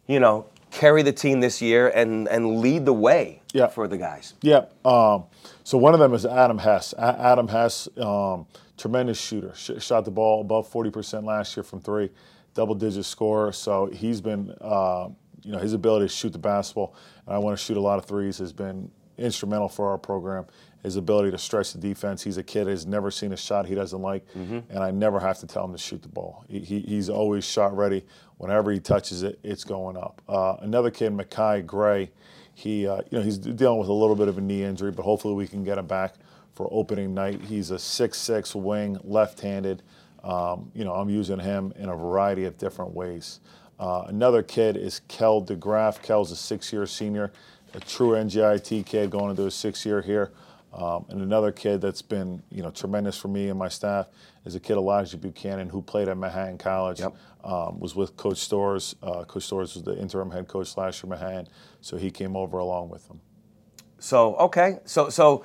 you 0.08 0.20
know, 0.20 0.48
carry 0.72 1.04
the 1.04 1.12
team 1.14 1.40
this 1.40 1.62
year 1.62 1.90
and 1.90 2.28
and 2.30 2.60
lead 2.62 2.86
the 2.86 2.94
way 2.94 3.42
Yeah. 3.54 3.68
for 3.68 3.88
the 3.88 3.98
guys? 3.98 4.34
Yeah. 4.42 4.66
Um, 4.84 5.26
so 5.64 5.78
one 5.78 5.94
of 5.94 6.00
them 6.00 6.14
is 6.14 6.26
Adam 6.26 6.58
Hess. 6.58 6.94
A- 6.98 7.16
Adam 7.22 7.48
Hess, 7.48 7.88
um, 7.98 8.48
tremendous 8.78 9.22
shooter. 9.22 9.54
Sh- 9.56 9.80
shot 9.80 10.04
the 10.06 10.12
ball 10.12 10.42
above 10.42 10.68
40% 10.70 11.24
last 11.26 11.56
year 11.56 11.64
from 11.64 11.80
three, 11.80 12.10
double 12.54 12.76
digit 12.76 13.06
scorer. 13.06 13.52
So 13.52 13.88
he's 13.88 14.22
been, 14.22 14.56
uh, 14.62 15.10
you 15.44 15.52
know, 15.52 15.60
his 15.60 15.74
ability 15.74 16.06
to 16.06 16.14
shoot 16.14 16.32
the 16.32 16.40
basketball, 16.40 16.96
and 17.26 17.36
I 17.36 17.38
want 17.40 17.58
to 17.58 17.64
shoot 17.64 17.78
a 17.78 17.82
lot 17.82 18.00
of 18.00 18.06
threes, 18.06 18.38
has 18.38 18.54
been 18.54 18.90
instrumental 19.18 19.70
for 19.70 19.90
our 19.90 19.98
program. 19.98 20.46
His 20.82 20.98
ability 20.98 21.32
to 21.32 21.38
stretch 21.38 21.72
the 21.72 21.80
defense. 21.80 22.24
He's 22.24 22.38
a 22.38 22.44
kid 22.44 22.68
has 22.68 22.86
never 22.86 23.10
seen 23.10 23.32
a 23.32 23.38
shot 23.38 23.66
he 23.68 23.76
doesn't 23.76 24.02
like, 24.02 24.26
and 24.70 24.80
I 24.80 24.92
never 24.92 25.20
have 25.20 25.40
to 25.40 25.48
tell 25.48 25.64
him 25.64 25.72
to 25.72 25.78
shoot 25.78 26.02
the 26.02 26.10
ball. 26.10 26.44
He, 26.50 26.60
he, 26.60 26.80
he's 26.82 27.10
always 27.10 27.46
shot 27.46 27.76
ready. 27.76 28.06
Whenever 28.38 28.72
he 28.72 28.80
touches 28.82 29.24
it, 29.24 29.40
it's 29.44 29.64
going 29.64 29.96
up. 29.96 30.22
Uh, 30.28 30.58
another 30.60 30.92
kid, 30.92 31.14
Makai 31.14 31.66
Gray, 31.66 32.12
he, 32.54 32.86
uh, 32.86 32.98
you 33.10 33.18
know, 33.18 33.24
he's 33.24 33.38
dealing 33.38 33.80
with 33.80 33.88
a 33.88 33.94
little 33.94 34.16
bit 34.16 34.28
of 34.28 34.38
a 34.38 34.42
knee 34.42 34.64
injury, 34.64 34.92
but 34.92 35.04
hopefully 35.04 35.36
we 35.36 35.48
can 35.48 35.64
get 35.64 35.78
him 35.78 35.88
back 35.88 36.16
for 36.54 36.68
opening 36.70 37.14
night. 37.14 37.40
He's 37.42 37.72
a 37.72 37.80
six-six 37.80 38.54
wing, 38.54 38.98
left-handed. 39.04 39.84
Um, 40.24 40.72
you 40.74 40.86
know, 40.86 40.94
I'm 40.94 41.10
using 41.10 41.40
him 41.40 41.74
in 41.78 41.90
a 41.90 41.96
variety 41.96 42.46
of 42.46 42.58
different 42.58 42.94
ways. 42.94 43.40
Uh, 43.80 44.06
another 44.08 44.44
kid 44.44 44.78
is 44.78 45.02
Kel 45.08 45.42
DeGraff. 45.42 46.02
Kjell's 46.02 46.32
a 46.32 46.36
six-year 46.36 46.86
senior, 46.86 47.34
a 47.74 47.80
true 47.80 48.12
NJIT 48.12 48.86
kid 48.86 49.10
going 49.10 49.32
into 49.32 49.44
his 49.44 49.56
sixth 49.56 49.86
year 49.86 50.02
here. 50.02 50.32
Um, 50.74 51.06
and 51.10 51.22
another 51.22 51.52
kid 51.52 51.82
that's 51.82 52.02
been, 52.02 52.42
you 52.50 52.64
know, 52.64 52.72
tremendous 52.72 53.16
for 53.18 53.28
me 53.28 53.50
and 53.50 53.60
my 53.60 53.68
staff 53.68 54.08
is 54.44 54.56
a 54.56 54.60
kid 54.60 54.74
Elijah 54.74 55.18
Buchanan 55.18 55.70
who 55.70 55.82
played 55.82 56.08
at 56.08 56.18
Manhattan 56.18 56.58
College. 56.58 57.00
Yep. 57.00 57.16
Um, 57.44 57.80
was 57.80 57.94
with 57.94 58.16
Coach 58.16 58.38
Stores. 58.38 58.96
Uh, 59.04 59.26
Coach 59.26 59.44
Stores 59.44 59.76
was 59.76 59.84
the 59.84 60.00
interim 60.00 60.32
head 60.32 60.48
coach 60.48 60.78
last 60.78 61.04
year, 61.04 61.10
Manhattan, 61.10 61.50
so 61.82 61.98
he 61.98 62.10
came 62.10 62.38
over 62.38 62.58
along 62.58 62.88
with 62.88 63.06
them. 63.10 63.20
So 64.00 64.36
okay, 64.36 64.80
so 64.86 65.10
so 65.10 65.44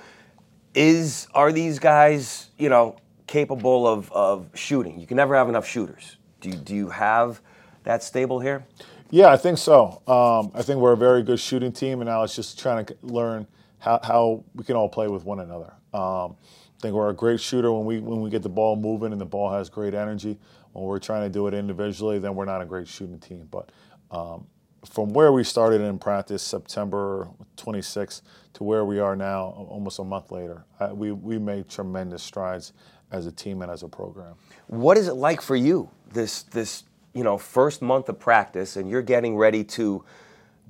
is 0.74 1.26
are 1.34 1.50
these 1.50 1.80
guys 1.80 2.50
you 2.56 2.68
know 2.68 2.96
capable 3.28 3.86
of 3.88 4.12
of 4.12 4.48
shooting? 4.54 5.00
You 5.00 5.06
can 5.06 5.18
never 5.18 5.36
have 5.36 5.48
enough 5.50 5.68
shooters. 5.68 6.18
Do 6.40 6.50
you, 6.50 6.56
do 6.56 6.74
you 6.76 6.90
have 6.90 7.42
that 7.84 8.02
stable 8.02 8.40
here? 8.40 8.66
Yeah, 9.10 9.28
I 9.28 9.38
think 9.38 9.58
so. 9.58 10.02
Um, 10.08 10.52
I 10.54 10.62
think 10.62 10.80
we're 10.80 10.92
a 10.92 10.98
very 10.98 11.22
good 11.22 11.40
shooting 11.40 11.72
team, 11.72 12.00
and 12.00 12.08
now 12.10 12.24
it's 12.24 12.36
just 12.36 12.58
trying 12.58 12.86
to 12.86 12.96
learn 13.02 13.46
how, 13.78 14.00
how 14.04 14.44
we 14.54 14.64
can 14.64 14.76
all 14.76 14.88
play 14.90 15.08
with 15.08 15.24
one 15.24 15.40
another. 15.40 15.72
Um, 15.94 16.36
I 16.78 16.82
think 16.82 16.94
we're 16.94 17.10
a 17.10 17.14
great 17.14 17.40
shooter 17.40 17.72
when 17.72 17.86
we 17.86 18.00
when 18.00 18.20
we 18.22 18.30
get 18.30 18.42
the 18.42 18.50
ball 18.50 18.76
moving 18.76 19.12
and 19.12 19.20
the 19.20 19.26
ball 19.26 19.50
has 19.52 19.70
great 19.70 19.94
energy. 19.94 20.38
When 20.72 20.84
we're 20.84 21.00
trying 21.00 21.22
to 21.24 21.30
do 21.30 21.46
it 21.48 21.54
individually, 21.54 22.20
then 22.20 22.34
we're 22.36 22.46
not 22.46 22.62
a 22.62 22.66
great 22.66 22.88
shooting 22.88 23.18
team. 23.20 23.48
But 23.50 23.72
um, 24.10 24.46
from 24.84 25.10
where 25.10 25.32
we 25.32 25.44
started 25.44 25.80
in 25.82 25.98
practice 25.98 26.42
September 26.42 27.28
26th 27.56 28.22
to 28.54 28.64
where 28.64 28.84
we 28.84 29.00
are 29.00 29.16
now, 29.16 29.66
almost 29.70 29.98
a 29.98 30.04
month 30.04 30.30
later, 30.32 30.64
I, 30.80 30.92
we 30.92 31.12
we 31.12 31.38
made 31.38 31.68
tremendous 31.68 32.22
strides 32.22 32.74
as 33.10 33.26
a 33.26 33.32
team 33.32 33.62
and 33.62 33.70
as 33.70 33.82
a 33.82 33.88
program. 33.88 34.34
What 34.66 34.98
is 34.98 35.08
it 35.08 35.14
like 35.14 35.40
for 35.40 35.56
you 35.56 35.90
this 36.12 36.42
this 36.42 36.84
you 37.14 37.24
know 37.24 37.38
first 37.38 37.82
month 37.82 38.08
of 38.08 38.18
practice, 38.18 38.76
and 38.76 38.88
you're 38.88 39.02
getting 39.02 39.36
ready 39.36 39.64
to 39.64 40.04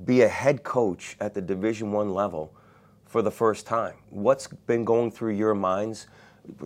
be 0.04 0.22
a 0.22 0.28
head 0.28 0.62
coach 0.62 1.16
at 1.20 1.34
the 1.34 1.40
Division 1.40 1.92
One 1.92 2.10
level 2.14 2.54
for 3.06 3.22
the 3.22 3.30
first 3.30 3.66
time? 3.66 3.94
What's 4.10 4.46
been 4.46 4.84
going 4.84 5.10
through 5.10 5.34
your 5.34 5.54
minds, 5.54 6.06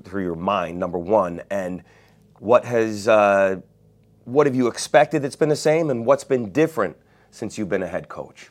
through 0.05 0.25
your 0.25 0.37
mind, 0.37 0.79
number 0.79 0.99
one, 0.99 1.43
and 1.51 1.83
what 2.39 2.65
has 2.65 3.09
uh, 3.09 3.61
what 4.25 4.47
have 4.47 4.55
you 4.55 4.69
expected 4.69 5.23
that's 5.23 5.37
been 5.37 5.49
the 5.49 5.57
same, 5.57 5.91
and 5.91 6.05
what's 6.07 6.25
been 6.25 6.53
different 6.53 6.97
since 7.31 7.57
you've 7.57 7.69
been 7.69 7.83
a 7.83 7.89
head 7.89 8.09
coach? 8.09 8.51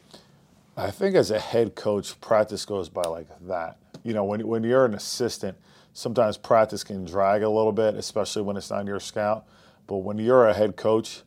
I 0.76 0.90
think 0.90 1.16
as 1.16 1.32
a 1.32 1.40
head 1.40 1.76
coach, 1.76 2.20
practice 2.22 2.66
goes 2.66 2.90
by 2.90 3.04
like 3.04 3.28
that. 3.48 3.78
You 4.04 4.14
know, 4.14 4.24
when 4.24 4.48
when 4.48 4.64
you're 4.64 4.86
an 4.86 4.96
assistant, 4.96 5.58
sometimes 5.94 6.38
practice 6.38 6.84
can 6.84 7.06
drag 7.06 7.44
a 7.44 7.50
little 7.50 7.72
bit, 7.72 7.96
especially 7.96 8.42
when 8.42 8.58
it's 8.58 8.70
not 8.70 8.86
your 8.86 9.00
scout. 9.00 9.46
But 9.88 9.98
when 9.98 10.18
you're 10.18 10.48
a 10.48 10.54
head 10.54 10.76
coach, 10.76 11.22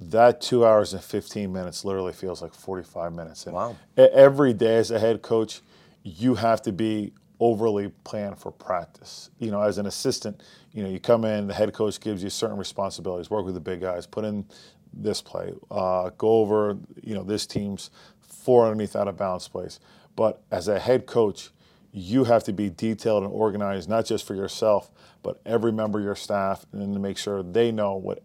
that 0.00 0.40
two 0.40 0.64
hours 0.64 0.92
and 0.92 1.02
15 1.02 1.52
minutes 1.52 1.84
literally 1.84 2.12
feels 2.12 2.40
like 2.40 2.54
45 2.54 3.12
minutes. 3.12 3.46
And 3.46 3.54
wow. 3.54 3.76
Every 3.96 4.52
day 4.52 4.76
as 4.76 4.90
a 4.90 4.98
head 4.98 5.22
coach, 5.22 5.60
you 6.02 6.36
have 6.36 6.62
to 6.62 6.72
be 6.72 7.12
overly 7.40 7.88
planned 8.04 8.38
for 8.38 8.50
practice. 8.50 9.30
You 9.38 9.50
know, 9.50 9.60
as 9.62 9.78
an 9.78 9.86
assistant, 9.86 10.42
you 10.72 10.82
know, 10.82 10.88
you 10.88 11.00
come 11.00 11.24
in, 11.24 11.46
the 11.46 11.54
head 11.54 11.72
coach 11.72 12.00
gives 12.00 12.22
you 12.22 12.30
certain 12.30 12.56
responsibilities, 12.56 13.30
work 13.30 13.44
with 13.44 13.54
the 13.54 13.60
big 13.60 13.80
guys, 13.80 14.06
put 14.06 14.24
in 14.24 14.44
this 14.92 15.20
play, 15.20 15.52
uh, 15.70 16.10
go 16.16 16.28
over, 16.28 16.76
you 17.02 17.14
know, 17.14 17.22
this 17.22 17.46
team's 17.46 17.90
four 18.20 18.64
underneath 18.64 18.96
out 18.96 19.08
of 19.08 19.16
balance 19.16 19.46
plays. 19.48 19.80
But 20.16 20.42
as 20.50 20.68
a 20.68 20.78
head 20.78 21.06
coach, 21.06 21.50
you 21.92 22.24
have 22.24 22.44
to 22.44 22.52
be 22.52 22.70
detailed 22.70 23.24
and 23.24 23.32
organized, 23.32 23.88
not 23.88 24.04
just 24.04 24.26
for 24.26 24.34
yourself, 24.34 24.90
but 25.22 25.40
every 25.46 25.72
member 25.72 25.98
of 25.98 26.04
your 26.04 26.14
staff, 26.14 26.66
and 26.72 26.94
to 26.94 27.00
make 27.00 27.18
sure 27.18 27.42
they 27.42 27.72
know 27.72 27.94
what 27.94 28.22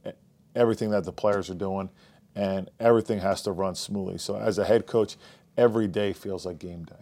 everything 0.55 0.89
that 0.91 1.03
the 1.03 1.13
players 1.13 1.50
are 1.50 1.55
doing, 1.55 1.89
and 2.36 2.70
everything 2.79 3.20
has 3.20 3.41
to 3.43 3.51
run 3.51 3.75
smoothly. 3.75 4.17
So 4.17 4.38
as 4.38 4.58
a 4.58 4.65
head 4.65 4.86
coach, 4.86 5.17
every 5.58 5.88
day 5.88 6.13
feels 6.13 6.46
like 6.46 6.60
game 6.60 6.84
day. 6.84 6.96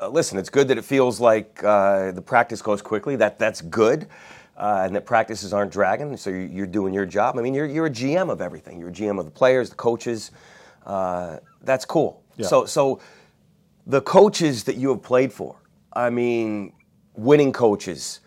Uh, 0.00 0.08
listen, 0.08 0.38
it's 0.38 0.50
good 0.50 0.68
that 0.68 0.76
it 0.76 0.84
feels 0.84 1.20
like 1.20 1.62
uh, 1.64 2.12
the 2.12 2.22
practice 2.22 2.60
goes 2.60 2.82
quickly. 2.82 3.16
That 3.16 3.38
that's 3.38 3.62
good, 3.62 4.08
uh, 4.56 4.82
and 4.84 4.94
that 4.94 5.06
practices 5.06 5.52
aren't 5.54 5.72
dragging. 5.72 6.16
So 6.16 6.30
you're, 6.30 6.40
you're, 6.40 6.66
doing 6.66 6.92
your 6.92 7.06
job. 7.06 7.38
I 7.38 7.42
mean, 7.42 7.54
you're 7.54 7.66
you're 7.66 7.86
a 7.86 7.90
GM 7.90 8.30
of 8.30 8.42
everything. 8.42 8.78
You're 8.78 8.90
a 8.90 8.92
GM 8.92 9.18
of 9.18 9.24
the 9.24 9.30
players, 9.30 9.70
the 9.70 9.76
coaches. 9.76 10.32
Uh, 10.84 11.38
that's 11.62 11.86
cool. 11.86 12.22
Yeah. 12.36 12.46
So 12.46 12.66
so 12.66 13.00
the 13.86 14.02
coaches 14.02 14.64
that 14.64 14.76
you 14.76 14.90
have 14.90 15.02
played 15.02 15.32
for. 15.32 15.56
I 15.96 16.10
mean, 16.10 16.74
winning 17.14 17.52
coaches, 17.52 18.20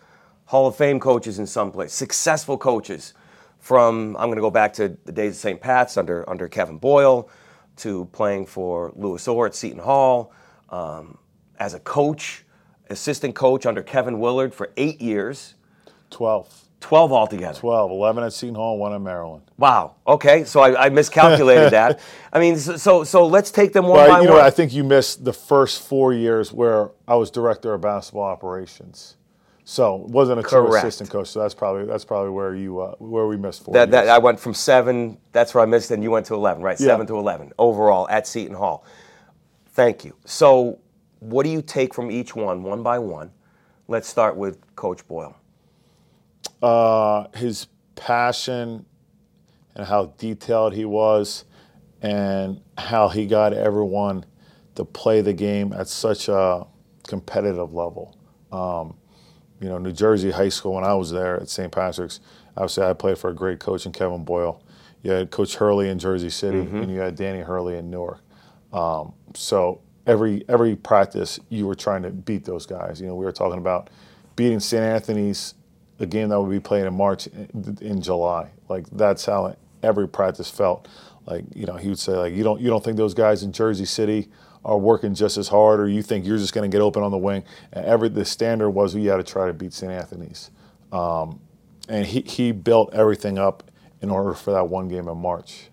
Hall 0.46 0.66
of 0.66 0.74
Fame 0.74 0.98
coaches 0.98 1.38
in 1.38 1.46
some 1.46 1.70
place, 1.70 1.92
successful 1.92 2.58
coaches 2.58 3.14
from 3.60 4.16
I'm 4.16 4.26
going 4.26 4.36
to 4.36 4.42
go 4.42 4.50
back 4.50 4.72
to 4.74 4.96
the 5.04 5.12
days 5.12 5.34
of 5.34 5.40
St. 5.40 5.60
Pat's 5.60 5.96
under 5.96 6.28
under 6.28 6.48
Kevin 6.48 6.78
Boyle 6.78 7.30
to 7.76 8.06
playing 8.06 8.46
for 8.46 8.92
Louis 8.96 9.26
Orr 9.28 9.46
at 9.46 9.54
Seton 9.54 9.78
Hall 9.78 10.32
um, 10.70 11.16
as 11.58 11.74
a 11.74 11.80
coach, 11.80 12.44
assistant 12.88 13.36
coach 13.36 13.66
under 13.66 13.82
Kevin 13.82 14.18
Willard 14.18 14.52
for 14.52 14.72
eight 14.76 15.00
years. 15.00 15.54
Twelve. 16.10 16.69
12 16.80 17.12
altogether. 17.12 17.58
12, 17.58 17.90
11 17.90 18.24
at 18.24 18.32
Seton 18.32 18.54
Hall, 18.54 18.78
one 18.78 18.92
at 18.92 19.00
Maryland. 19.00 19.42
Wow. 19.58 19.96
Okay, 20.06 20.44
so 20.44 20.60
I, 20.60 20.86
I 20.86 20.88
miscalculated 20.88 21.70
that. 21.72 22.00
I 22.32 22.40
mean, 22.40 22.56
so, 22.56 22.76
so, 22.76 23.04
so 23.04 23.26
let's 23.26 23.50
take 23.50 23.72
them 23.72 23.84
one 23.84 23.98
well, 23.98 24.08
by 24.08 24.20
you 24.22 24.28
one. 24.28 24.38
Know, 24.38 24.44
I 24.44 24.50
think 24.50 24.72
you 24.72 24.82
missed 24.82 25.24
the 25.24 25.32
first 25.32 25.82
four 25.82 26.12
years 26.12 26.52
where 26.52 26.90
I 27.06 27.16
was 27.16 27.30
director 27.30 27.74
of 27.74 27.82
basketball 27.82 28.24
operations. 28.24 29.16
So 29.64 29.94
wasn't 30.08 30.40
a 30.40 30.42
true 30.42 30.66
Correct. 30.66 30.84
assistant 30.84 31.10
coach. 31.10 31.28
So 31.28 31.38
that's 31.40 31.54
probably 31.54 31.84
that's 31.84 32.04
probably 32.04 32.30
where 32.30 32.56
you 32.56 32.80
uh, 32.80 32.96
where 32.98 33.28
we 33.28 33.36
missed 33.36 33.64
four. 33.64 33.72
That, 33.74 33.92
that. 33.92 34.08
I 34.08 34.18
went 34.18 34.40
from 34.40 34.52
seven. 34.52 35.16
That's 35.30 35.54
where 35.54 35.62
I 35.62 35.66
missed, 35.66 35.92
and 35.92 36.02
you 36.02 36.10
went 36.10 36.26
to 36.26 36.34
eleven, 36.34 36.60
right? 36.60 36.80
Yeah. 36.80 36.86
Seven 36.86 37.06
to 37.06 37.16
eleven 37.16 37.52
overall 37.56 38.08
at 38.08 38.26
Seton 38.26 38.56
Hall. 38.56 38.84
Thank 39.68 40.04
you. 40.04 40.16
So, 40.24 40.80
what 41.20 41.44
do 41.44 41.50
you 41.50 41.62
take 41.62 41.94
from 41.94 42.10
each 42.10 42.34
one, 42.34 42.64
one 42.64 42.82
by 42.82 42.98
one? 42.98 43.30
Let's 43.86 44.08
start 44.08 44.36
with 44.36 44.58
Coach 44.74 45.06
Boyle. 45.06 45.36
Uh, 46.62 47.26
his 47.34 47.66
passion 47.96 48.84
and 49.74 49.86
how 49.86 50.06
detailed 50.18 50.74
he 50.74 50.84
was, 50.84 51.44
and 52.02 52.60
how 52.76 53.08
he 53.08 53.26
got 53.26 53.52
everyone 53.52 54.24
to 54.74 54.84
play 54.84 55.20
the 55.20 55.32
game 55.32 55.72
at 55.72 55.86
such 55.88 56.28
a 56.28 56.66
competitive 57.06 57.72
level. 57.72 58.16
Um, 58.52 58.96
you 59.60 59.68
know, 59.68 59.78
New 59.78 59.92
Jersey 59.92 60.30
high 60.30 60.48
school 60.48 60.74
when 60.74 60.84
I 60.84 60.94
was 60.94 61.10
there 61.10 61.38
at 61.40 61.48
St. 61.48 61.70
Patrick's, 61.70 62.20
obviously 62.56 62.84
I 62.84 62.94
played 62.94 63.18
for 63.18 63.30
a 63.30 63.34
great 63.34 63.60
coach 63.60 63.86
in 63.86 63.92
Kevin 63.92 64.24
Boyle. 64.24 64.62
You 65.02 65.12
had 65.12 65.30
Coach 65.30 65.56
Hurley 65.56 65.88
in 65.88 65.98
Jersey 65.98 66.30
City, 66.30 66.58
and 66.82 66.90
you 66.90 67.00
had 67.00 67.14
Danny 67.14 67.40
Hurley 67.40 67.76
in 67.78 67.90
Newark. 67.90 68.20
Um, 68.72 69.14
so 69.34 69.80
every 70.06 70.44
every 70.48 70.76
practice, 70.76 71.38
you 71.48 71.66
were 71.66 71.74
trying 71.74 72.02
to 72.02 72.10
beat 72.10 72.44
those 72.44 72.66
guys. 72.66 73.00
You 73.00 73.06
know, 73.06 73.14
we 73.14 73.24
were 73.24 73.32
talking 73.32 73.58
about 73.58 73.88
beating 74.36 74.60
St. 74.60 74.82
Anthony's, 74.82 75.54
a 76.00 76.06
game 76.06 76.28
that 76.30 76.40
would 76.40 76.50
be 76.50 76.60
played 76.60 76.86
in 76.86 76.94
March, 76.94 77.26
in, 77.26 78.00
July. 78.02 78.50
Like 78.68 78.86
that's 78.90 79.26
how 79.26 79.56
every 79.82 80.08
practice 80.08 80.50
felt. 80.50 80.88
Like 81.26 81.44
you 81.54 81.66
know, 81.66 81.76
he 81.76 81.88
would 81.88 81.98
say 81.98 82.12
like, 82.12 82.34
you 82.34 82.42
don't 82.42 82.60
you 82.60 82.68
don't 82.68 82.82
think 82.82 82.96
those 82.96 83.14
guys 83.14 83.42
in 83.42 83.52
Jersey 83.52 83.84
City 83.84 84.28
are 84.64 84.78
working 84.78 85.14
just 85.14 85.36
as 85.36 85.48
hard, 85.48 85.80
or 85.80 85.88
you 85.88 86.02
think 86.02 86.26
you're 86.26 86.38
just 86.38 86.52
going 86.52 86.70
to 86.70 86.74
get 86.74 86.82
open 86.82 87.02
on 87.02 87.10
the 87.10 87.18
wing? 87.18 87.44
And 87.72 87.84
every 87.84 88.08
the 88.08 88.24
standard 88.24 88.70
was 88.70 88.94
we 88.94 89.06
had 89.06 89.16
to 89.16 89.22
try 89.22 89.46
to 89.46 89.52
beat 89.52 89.72
St. 89.72 89.90
Anthony's, 89.92 90.50
um, 90.92 91.40
and 91.88 92.06
he 92.06 92.22
he 92.22 92.52
built 92.52 92.92
everything 92.94 93.38
up 93.38 93.62
in 94.02 94.10
order 94.10 94.34
for 94.34 94.52
that 94.52 94.68
one 94.68 94.88
game 94.88 95.08
in 95.08 95.16
March. 95.18 95.68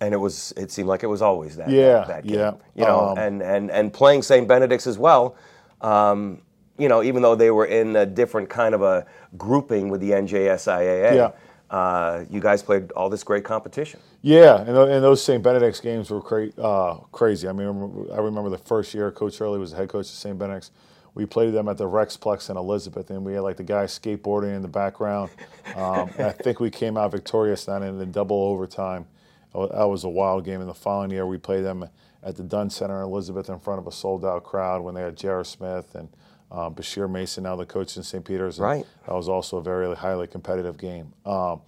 And 0.00 0.12
it 0.14 0.16
was. 0.16 0.52
It 0.56 0.70
seemed 0.72 0.88
like 0.88 1.02
it 1.04 1.06
was 1.08 1.22
always 1.22 1.56
that. 1.56 1.68
Yeah, 1.70 1.92
that, 1.92 2.08
that 2.08 2.26
game. 2.26 2.38
yeah. 2.38 2.52
You 2.74 2.84
know, 2.84 3.00
Um, 3.10 3.18
and 3.18 3.42
and 3.42 3.70
and 3.70 3.92
playing 3.92 4.22
St. 4.22 4.48
Benedict's 4.48 4.86
as 4.86 4.98
well. 4.98 5.36
Um, 5.80 6.40
you 6.78 6.88
know, 6.88 7.02
even 7.02 7.22
though 7.22 7.34
they 7.34 7.50
were 7.50 7.66
in 7.66 7.94
a 7.96 8.06
different 8.06 8.48
kind 8.48 8.74
of 8.74 8.82
a 8.82 9.06
grouping 9.38 9.88
with 9.88 10.00
the 10.00 10.10
NJSIAA, 10.10 11.14
Yeah. 11.14 11.30
uh, 11.70 12.24
you 12.30 12.40
guys 12.40 12.62
played 12.62 12.90
all 12.92 13.08
this 13.08 13.22
great 13.24 13.44
competition. 13.44 14.00
Yeah, 14.22 14.58
and, 14.60 14.70
and 14.70 15.04
those 15.04 15.22
St. 15.22 15.42
Benedict's 15.42 15.80
games 15.80 16.10
were 16.10 16.20
cra- 16.20 16.50
uh, 16.58 16.94
crazy. 17.12 17.46
I 17.48 17.52
mean, 17.52 17.66
I 18.12 18.18
remember- 18.18 18.48
the 18.50 18.58
first 18.58 18.94
year 18.94 19.10
Coach 19.10 19.38
Hurley 19.38 19.58
was 19.58 19.70
the 19.72 19.76
head 19.76 19.88
coach 19.88 20.06
of 20.06 20.12
St. 20.12 20.38
Benedict's. 20.38 20.70
We 21.14 21.26
played 21.26 21.52
them 21.54 21.68
at 21.68 21.76
the 21.76 21.84
Rexplex 21.88 22.50
in 22.50 22.56
Elizabeth, 22.56 23.08
and 23.10 23.24
we 23.24 23.34
had 23.34 23.42
like 23.42 23.56
the 23.56 23.62
guy 23.62 23.84
skateboarding 23.84 24.56
in 24.56 24.62
the 24.62 24.68
background. 24.68 25.30
Um, 25.76 26.10
I 26.18 26.30
think 26.30 26.58
we 26.58 26.70
came 26.70 26.96
out 26.96 27.12
victorious 27.12 27.64
then 27.66 27.84
in 27.84 27.98
the 27.98 28.06
double 28.06 28.36
overtime. 28.36 29.06
That 29.54 29.84
was 29.88 30.02
a 30.02 30.08
wild 30.08 30.44
game. 30.44 30.60
And 30.60 30.68
the 30.68 30.74
following 30.74 31.12
year, 31.12 31.24
we 31.24 31.38
played 31.38 31.64
them 31.64 31.88
at 32.24 32.34
the 32.34 32.42
Dunn 32.42 32.68
Center 32.68 32.98
in 32.98 33.04
Elizabeth 33.04 33.48
in 33.48 33.60
front 33.60 33.78
of 33.78 33.86
a 33.86 33.92
sold 33.92 34.24
out 34.24 34.42
crowd 34.42 34.82
when 34.82 34.96
they 34.96 35.02
had 35.02 35.16
Jarrett 35.16 35.46
Smith 35.46 35.94
and 35.94 36.08
uh, 36.54 36.70
Bashir 36.70 37.10
Mason, 37.10 37.42
now 37.42 37.56
the 37.56 37.66
coach 37.66 37.96
in 37.96 38.02
St. 38.02 38.24
Peter's. 38.24 38.58
Right. 38.60 38.86
That 39.06 39.14
was 39.14 39.28
also 39.28 39.56
a 39.58 39.62
very 39.62 39.94
highly 39.96 40.26
competitive 40.28 40.78
game. 40.78 41.12
Um, 41.26 41.62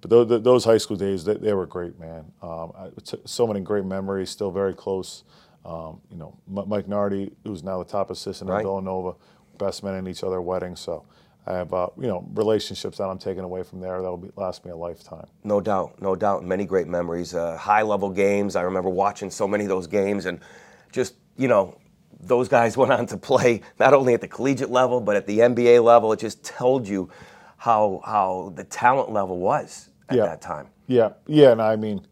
but 0.00 0.10
those, 0.10 0.42
those 0.42 0.64
high 0.64 0.78
school 0.78 0.96
days, 0.96 1.24
they, 1.24 1.34
they 1.34 1.52
were 1.54 1.66
great, 1.66 1.98
man. 1.98 2.30
Um, 2.40 2.72
I, 2.78 2.88
t- 3.04 3.18
so 3.24 3.46
many 3.48 3.60
great 3.60 3.84
memories, 3.84 4.30
still 4.30 4.52
very 4.52 4.74
close. 4.74 5.24
Um, 5.64 6.00
you 6.10 6.16
know, 6.16 6.38
M- 6.56 6.68
Mike 6.68 6.86
Nardi, 6.86 7.32
who's 7.44 7.64
now 7.64 7.78
the 7.78 7.84
top 7.84 8.10
assistant 8.10 8.48
Right. 8.48 8.58
at 8.58 8.62
Villanova, 8.62 9.14
best 9.58 9.82
men 9.82 9.94
in 9.96 10.06
each 10.06 10.22
other's 10.22 10.40
weddings. 10.44 10.78
So 10.78 11.04
I 11.48 11.54
have, 11.54 11.74
uh, 11.74 11.88
you 12.00 12.06
know, 12.06 12.24
relationships 12.34 12.98
that 12.98 13.08
I'm 13.08 13.18
taking 13.18 13.42
away 13.42 13.64
from 13.64 13.80
there 13.80 14.00
that 14.00 14.08
will 14.08 14.16
be, 14.18 14.30
last 14.36 14.64
me 14.64 14.70
a 14.70 14.76
lifetime. 14.76 15.26
No 15.42 15.60
doubt, 15.60 16.00
no 16.00 16.14
doubt. 16.14 16.44
Many 16.44 16.64
great 16.64 16.86
memories. 16.86 17.34
Uh, 17.34 17.56
high 17.56 17.82
level 17.82 18.08
games. 18.10 18.54
I 18.54 18.62
remember 18.62 18.88
watching 18.90 19.30
so 19.30 19.48
many 19.48 19.64
of 19.64 19.68
those 19.68 19.88
games, 19.88 20.26
and 20.26 20.38
just 20.92 21.14
you 21.36 21.48
know, 21.48 21.76
those 22.20 22.48
guys 22.48 22.76
went 22.76 22.92
on 22.92 23.06
to 23.06 23.16
play 23.16 23.62
not 23.78 23.94
only 23.94 24.14
at 24.14 24.20
the 24.20 24.28
collegiate 24.28 24.70
level 24.70 25.00
but 25.00 25.16
at 25.16 25.26
the 25.26 25.38
NBA 25.40 25.82
level. 25.82 26.12
It 26.12 26.20
just 26.20 26.44
told 26.44 26.86
you 26.88 27.10
how 27.58 28.00
how 28.04 28.52
the 28.54 28.64
talent 28.64 29.10
level 29.12 29.38
was 29.38 29.90
at 30.08 30.16
Yeah. 30.16 30.24
that 30.26 30.40
time. 30.40 30.68
Yeah, 30.86 31.10
yeah, 31.26 31.52
and 31.52 31.60
I 31.60 31.76
mean, 31.76 32.06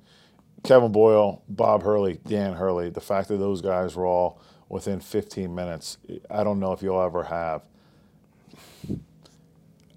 Kevin 0.62 0.92
Boyle, 0.92 1.42
Bob 1.48 1.82
Hurley, 1.82 2.18
Dan 2.26 2.52
Hurley, 2.54 2.90
the 2.90 3.00
fact 3.00 3.28
that 3.28 3.38
those 3.38 3.62
guys 3.62 3.96
were 3.96 4.04
all 4.04 4.38
within 4.68 5.00
15 5.00 5.54
minutes, 5.54 5.96
I 6.28 6.44
don't 6.44 6.58
know 6.60 6.72
if 6.72 6.82
you'll 6.82 7.00
ever 7.00 7.22
have. 7.24 7.62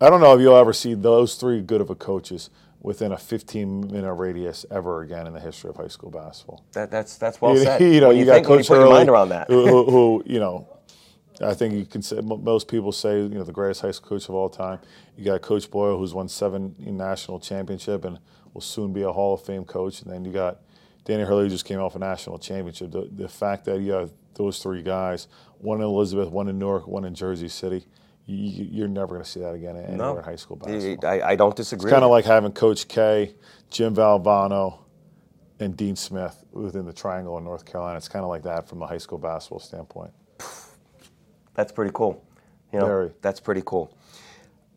I 0.02 0.10
don't 0.10 0.22
know 0.22 0.34
if 0.34 0.40
you'll 0.40 0.56
ever 0.56 0.72
see 0.72 0.94
those 0.94 1.36
three 1.36 1.62
good 1.62 1.82
of 1.82 1.90
a 1.90 1.96
coaches 1.96 2.50
within 2.82 3.12
a 3.12 3.18
15 3.18 3.92
minute 3.92 4.14
radius 4.14 4.66
ever 4.72 5.02
again 5.02 5.28
in 5.28 5.34
the 5.34 5.40
history 5.40 5.70
of 5.70 5.76
high 5.76 5.88
school 5.88 6.10
basketball. 6.10 6.64
That, 6.74 6.92
that's 6.92 7.18
that's 7.18 7.42
well 7.42 7.56
You- 7.56 7.64
said. 7.64 7.82
you 7.94 8.00
know, 8.00 8.12
you, 8.12 8.20
you, 8.20 8.26
got 8.26 8.36
think, 8.36 8.48
you 8.48 8.56
Coach 8.56 8.68
put 8.68 8.80
your 8.80 8.90
mind 8.90 9.10
around 9.10 9.30
that. 9.30 9.48
who, 9.48 9.68
who, 9.68 9.84
who, 9.92 10.24
you 10.26 10.40
know, 10.40 10.68
I 11.42 11.54
think 11.54 11.74
you 11.74 11.86
can 11.86 12.02
say 12.02 12.20
most 12.22 12.68
people 12.68 12.92
say 12.92 13.22
you 13.22 13.30
know 13.30 13.44
the 13.44 13.54
greatest 13.54 13.82
high 13.82 13.92
school 13.92 14.10
coach 14.18 14.28
of 14.28 14.36
all 14.36 14.50
time. 14.50 14.80
You 15.18 15.26
got 15.26 15.42
Coach 15.42 15.70
Boyle, 15.72 15.98
who's 15.98 16.14
won 16.14 16.28
seven 16.28 16.76
national 16.80 17.40
championship 17.40 18.04
and 18.06 18.20
will 18.54 18.62
soon 18.62 18.94
be 18.94 19.04
a 19.04 19.12
Hall 19.12 19.34
of 19.36 19.44
Fame 19.44 19.64
coach, 19.64 20.02
and 20.02 20.12
then 20.12 20.26
you 20.26 20.32
got 20.32 20.60
Danny 21.06 21.24
Hurley 21.24 21.44
who 21.46 21.50
just 21.50 21.66
came 21.66 21.80
off 21.80 21.96
a 21.96 22.00
national 22.00 22.40
championship. 22.40 22.92
The, 22.92 23.10
the 23.12 23.30
fact 23.30 23.66
that 23.66 23.80
you 23.80 23.94
have 23.94 24.12
those 24.34 24.62
three 24.62 24.82
guys, 24.82 25.28
one 25.60 25.78
in 25.80 25.86
Elizabeth, 25.86 26.30
one 26.30 26.48
in 26.50 26.60
Newark, 26.60 26.88
one 26.88 27.06
in 27.06 27.14
Jersey 27.16 27.48
City, 27.48 27.86
you, 28.30 28.86
are 28.86 28.88
never 28.88 29.08
going 29.08 29.24
to 29.24 29.30
see 29.30 29.40
that 29.40 29.54
again 29.54 29.76
anywhere 29.76 29.98
no. 29.98 30.18
in 30.18 30.24
high 30.24 30.36
school 30.36 30.56
basketball. 30.56 31.10
I, 31.10 31.22
I 31.22 31.36
don't 31.36 31.56
disagree. 31.56 31.88
It's 31.90 31.94
kind 31.94 32.04
of 32.04 32.12
like 32.12 32.26
having 32.26 32.52
Coach 32.52 32.88
K, 32.88 33.34
Jim 33.70 33.96
Valvano, 33.96 34.80
and 35.60 35.76
Dean 35.76 35.96
Smith 35.96 36.44
within 36.52 36.86
the 36.86 36.94
triangle 36.94 37.38
in 37.38 37.44
North 37.44 37.66
Carolina. 37.66 37.98
It's 37.98 38.08
kind 38.08 38.24
of 38.24 38.30
like 38.30 38.44
that 38.44 38.70
from 38.70 38.80
the 38.80 38.88
high 38.88 38.98
school 38.98 39.18
basketball 39.18 39.60
standpoint. 39.60 40.12
That's 41.56 41.72
pretty 41.72 41.92
cool. 41.94 42.24
You 42.72 42.80
know, 42.80 42.86
Very. 42.86 43.12
That's 43.22 43.40
pretty 43.40 43.64
cool. 43.66 43.98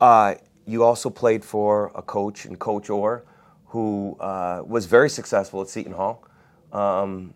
Uh, 0.00 0.34
you 0.66 0.82
also 0.82 1.10
played 1.10 1.44
for 1.44 1.92
a 1.94 2.02
coach 2.02 2.46
and 2.46 2.58
Coach 2.58 2.90
Orr, 2.90 3.24
who 3.66 4.16
uh, 4.18 4.62
was 4.66 4.86
very 4.86 5.10
successful 5.10 5.60
at 5.60 5.68
Seton 5.68 5.92
Hall. 5.92 6.24
Um, 6.72 7.34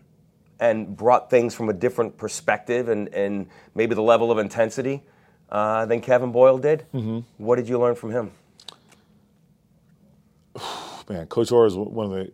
and 0.59 0.97
brought 0.97 1.29
things 1.29 1.53
from 1.53 1.69
a 1.69 1.73
different 1.73 2.17
perspective 2.17 2.89
and, 2.89 3.09
and 3.09 3.47
maybe 3.75 3.93
the 3.93 4.01
level 4.01 4.31
of 4.31 4.39
intensity 4.39 5.03
uh, 5.49 5.85
than 5.85 6.01
Kevin 6.01 6.31
Boyle 6.31 6.57
did. 6.57 6.85
Mm-hmm. 6.93 7.19
What 7.37 7.57
did 7.57 7.67
you 7.69 7.79
learn 7.79 7.95
from 7.95 8.11
him? 8.11 8.31
Man, 11.09 11.25
Coach 11.27 11.51
Orr 11.51 11.65
is 11.65 11.75
one 11.75 12.05
of 12.07 12.11
the 12.11 12.31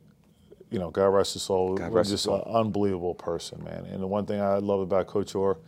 you 0.73 0.79
know, 0.79 0.89
God 0.89 1.09
rest 1.09 1.33
his 1.33 1.43
soul, 1.43 1.75
God 1.75 1.93
rest 1.93 2.09
just 2.09 2.25
an 2.25 2.41
unbelievable 2.47 3.13
person, 3.13 3.63
man. 3.63 3.85
And 3.85 4.01
the 4.01 4.07
one 4.07 4.25
thing 4.25 4.41
I 4.41 4.55
love 4.55 4.79
about 4.79 5.05
Coach 5.05 5.35
Orr, 5.35 5.59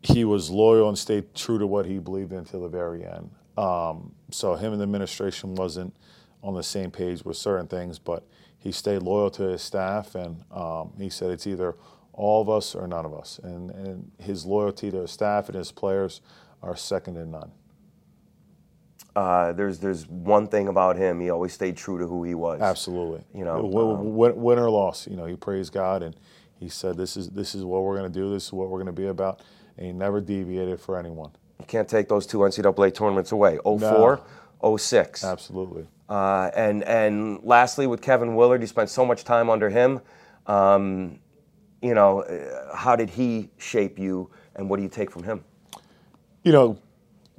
he 0.00 0.24
was 0.24 0.48
loyal 0.48 0.88
and 0.88 0.96
stayed 0.96 1.34
true 1.34 1.58
to 1.58 1.66
what 1.66 1.84
he 1.84 1.98
believed 1.98 2.32
in 2.32 2.38
until 2.38 2.62
the 2.62 2.68
very 2.68 3.04
end. 3.04 3.30
Um, 3.58 4.14
so 4.30 4.54
him 4.54 4.72
and 4.72 4.80
the 4.80 4.84
administration 4.84 5.54
wasn't 5.54 5.94
on 6.42 6.54
the 6.54 6.62
same 6.62 6.90
page 6.90 7.22
with 7.26 7.36
certain 7.36 7.66
things, 7.66 7.98
but 7.98 8.26
he 8.58 8.72
stayed 8.72 9.02
loyal 9.02 9.28
to 9.32 9.42
his 9.42 9.60
staff, 9.60 10.14
and 10.14 10.42
um, 10.50 10.94
he 10.96 11.10
said 11.10 11.30
it's 11.30 11.46
either 11.46 11.76
all 12.14 12.40
of 12.40 12.48
us 12.48 12.74
or 12.74 12.86
none 12.86 13.04
of 13.04 13.12
us. 13.12 13.38
And, 13.42 13.70
and 13.70 14.10
his 14.18 14.46
loyalty 14.46 14.90
to 14.92 15.02
his 15.02 15.10
staff 15.10 15.50
and 15.50 15.58
his 15.58 15.70
players 15.70 16.22
are 16.62 16.76
second 16.76 17.14
to 17.14 17.26
none. 17.26 17.50
Uh, 19.14 19.52
there's 19.52 19.78
there's 19.78 20.08
one 20.08 20.46
thing 20.46 20.68
about 20.68 20.96
him. 20.96 21.20
He 21.20 21.28
always 21.28 21.52
stayed 21.52 21.76
true 21.76 21.98
to 21.98 22.06
who 22.06 22.24
he 22.24 22.34
was. 22.34 22.62
Absolutely. 22.62 23.22
You 23.34 23.44
know, 23.44 23.58
um, 23.58 24.14
win, 24.14 24.36
win, 24.36 24.58
or 24.58 24.70
loss, 24.70 25.06
you 25.06 25.16
know, 25.16 25.26
he 25.26 25.36
praised 25.36 25.72
God 25.72 26.02
and 26.02 26.16
he 26.58 26.68
said, 26.68 26.96
"This 26.96 27.16
is 27.16 27.28
this 27.28 27.54
is 27.54 27.64
what 27.64 27.82
we're 27.82 27.98
going 27.98 28.10
to 28.10 28.18
do. 28.18 28.32
This 28.32 28.46
is 28.46 28.52
what 28.52 28.70
we're 28.70 28.78
going 28.78 28.86
to 28.86 29.00
be 29.00 29.08
about." 29.08 29.42
And 29.76 29.86
he 29.86 29.92
never 29.92 30.20
deviated 30.20 30.80
for 30.80 30.98
anyone. 30.98 31.30
You 31.60 31.66
can't 31.66 31.88
take 31.88 32.08
those 32.08 32.26
two 32.26 32.38
NCAA 32.38 32.94
tournaments 32.94 33.32
away. 33.32 33.58
04, 33.64 34.20
no. 34.62 34.76
06. 34.76 35.24
Absolutely. 35.24 35.86
Uh, 36.08 36.50
and 36.54 36.82
and 36.84 37.40
lastly, 37.42 37.86
with 37.86 38.00
Kevin 38.00 38.34
Willard, 38.34 38.62
you 38.62 38.66
spent 38.66 38.88
so 38.88 39.04
much 39.04 39.24
time 39.24 39.50
under 39.50 39.68
him. 39.68 40.00
Um, 40.46 41.20
you 41.82 41.94
know, 41.94 42.20
uh, 42.22 42.74
how 42.74 42.96
did 42.96 43.10
he 43.10 43.50
shape 43.58 43.98
you, 43.98 44.30
and 44.56 44.70
what 44.70 44.78
do 44.78 44.82
you 44.82 44.88
take 44.88 45.10
from 45.10 45.22
him? 45.22 45.44
You 46.44 46.50
know, 46.50 46.78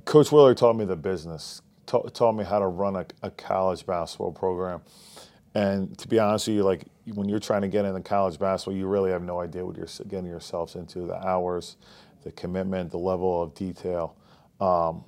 Coach 0.05 0.31
Willard 0.31 0.55
taught 0.55 0.77
me 0.77 0.85
the 0.85 0.95
business, 0.95 1.61
ta- 1.85 2.03
taught 2.03 2.35
me 2.35 2.45
how 2.45 2.59
to 2.59 2.67
run 2.67 2.95
a, 2.95 3.05
a, 3.21 3.31
college 3.31 3.85
basketball 3.85 4.31
program. 4.31 4.81
And 5.53 5.97
to 5.97 6.07
be 6.07 6.19
honest 6.19 6.47
with 6.47 6.55
you, 6.55 6.63
like 6.63 6.85
when 7.13 7.27
you're 7.27 7.39
trying 7.39 7.63
to 7.63 7.67
get 7.67 7.83
into 7.83 7.99
college 7.99 8.39
basketball, 8.39 8.77
you 8.77 8.87
really 8.87 9.11
have 9.11 9.21
no 9.21 9.41
idea 9.41 9.65
what 9.65 9.75
you're 9.75 9.89
getting 10.07 10.25
yourselves 10.25 10.75
into 10.75 11.01
the 11.01 11.15
hours, 11.15 11.75
the 12.23 12.31
commitment, 12.31 12.91
the 12.91 12.97
level 12.97 13.43
of 13.43 13.53
detail. 13.53 14.15
Um, 14.61 15.03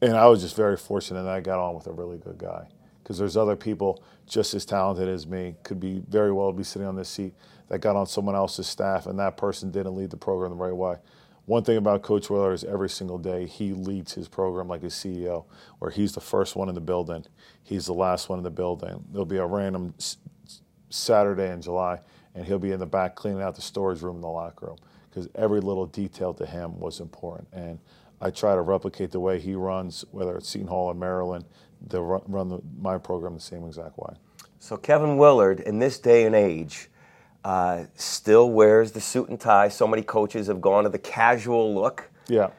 and 0.00 0.16
I 0.16 0.26
was 0.26 0.40
just 0.40 0.56
very 0.56 0.78
fortunate 0.78 1.22
that 1.24 1.32
I 1.32 1.40
got 1.40 1.58
on 1.58 1.74
with 1.74 1.88
a 1.88 1.92
really 1.92 2.16
good 2.16 2.38
guy 2.38 2.66
because 3.02 3.18
there's 3.18 3.36
other 3.36 3.56
people 3.56 4.02
just 4.26 4.54
as 4.54 4.64
talented 4.64 5.08
as 5.08 5.26
me, 5.26 5.54
could 5.64 5.78
be 5.78 6.02
very 6.08 6.32
well 6.32 6.50
be 6.50 6.64
sitting 6.64 6.88
on 6.88 6.96
this 6.96 7.10
seat 7.10 7.34
that 7.68 7.80
got 7.80 7.94
on 7.94 8.06
someone 8.06 8.34
else's 8.34 8.66
staff 8.66 9.04
and 9.04 9.18
that 9.18 9.36
person 9.36 9.70
didn't 9.70 9.94
lead 9.94 10.08
the 10.08 10.16
program 10.16 10.50
the 10.50 10.56
right 10.56 10.74
way 10.74 10.96
one 11.46 11.64
thing 11.64 11.76
about 11.76 12.02
Coach 12.02 12.30
Willard 12.30 12.54
is 12.54 12.64
every 12.64 12.88
single 12.88 13.18
day 13.18 13.46
he 13.46 13.72
leads 13.72 14.14
his 14.14 14.28
program 14.28 14.68
like 14.68 14.82
a 14.82 14.86
CEO, 14.86 15.44
where 15.78 15.90
he's 15.90 16.12
the 16.12 16.20
first 16.20 16.54
one 16.56 16.68
in 16.68 16.74
the 16.74 16.80
building, 16.80 17.24
he's 17.62 17.86
the 17.86 17.94
last 17.94 18.28
one 18.28 18.38
in 18.38 18.44
the 18.44 18.50
building. 18.50 19.04
There'll 19.10 19.24
be 19.26 19.38
a 19.38 19.46
random 19.46 19.94
Saturday 20.90 21.50
in 21.50 21.60
July, 21.60 22.00
and 22.34 22.46
he'll 22.46 22.58
be 22.58 22.72
in 22.72 22.78
the 22.78 22.86
back 22.86 23.16
cleaning 23.16 23.42
out 23.42 23.56
the 23.56 23.62
storage 23.62 24.02
room 24.02 24.16
in 24.16 24.22
the 24.22 24.28
locker 24.28 24.66
room 24.66 24.78
because 25.10 25.28
every 25.34 25.60
little 25.60 25.86
detail 25.86 26.32
to 26.34 26.46
him 26.46 26.78
was 26.78 27.00
important. 27.00 27.48
And 27.52 27.78
I 28.20 28.30
try 28.30 28.54
to 28.54 28.62
replicate 28.62 29.10
the 29.10 29.20
way 29.20 29.40
he 29.40 29.54
runs, 29.54 30.04
whether 30.12 30.36
it's 30.36 30.48
Seton 30.48 30.68
Hall 30.68 30.86
or 30.86 30.94
Maryland, 30.94 31.44
to 31.90 32.00
run 32.00 32.48
the, 32.48 32.60
my 32.80 32.96
program 32.96 33.34
the 33.34 33.40
same 33.40 33.66
exact 33.66 33.98
way. 33.98 34.14
So 34.60 34.76
Kevin 34.76 35.16
Willard, 35.16 35.60
in 35.60 35.80
this 35.80 35.98
day 35.98 36.24
and 36.24 36.34
age, 36.36 36.88
uh, 37.44 37.84
still 37.94 38.50
wears 38.50 38.92
the 38.92 39.00
suit 39.00 39.28
and 39.28 39.40
tie. 39.40 39.68
So 39.68 39.86
many 39.86 40.02
coaches 40.02 40.46
have 40.46 40.60
gone 40.60 40.84
to 40.84 40.90
the 40.90 40.98
casual 40.98 41.74
look. 41.74 42.10
Yeah. 42.28 42.50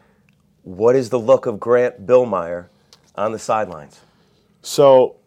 What 0.63 0.95
is 0.95 1.09
the 1.09 1.19
look 1.19 1.45
of 1.45 1.59
Grant 1.59 2.05
Billmeier 2.05 2.67
on 3.15 3.31
the 3.31 3.39
sidelines? 3.39 4.01
So, 4.61 5.17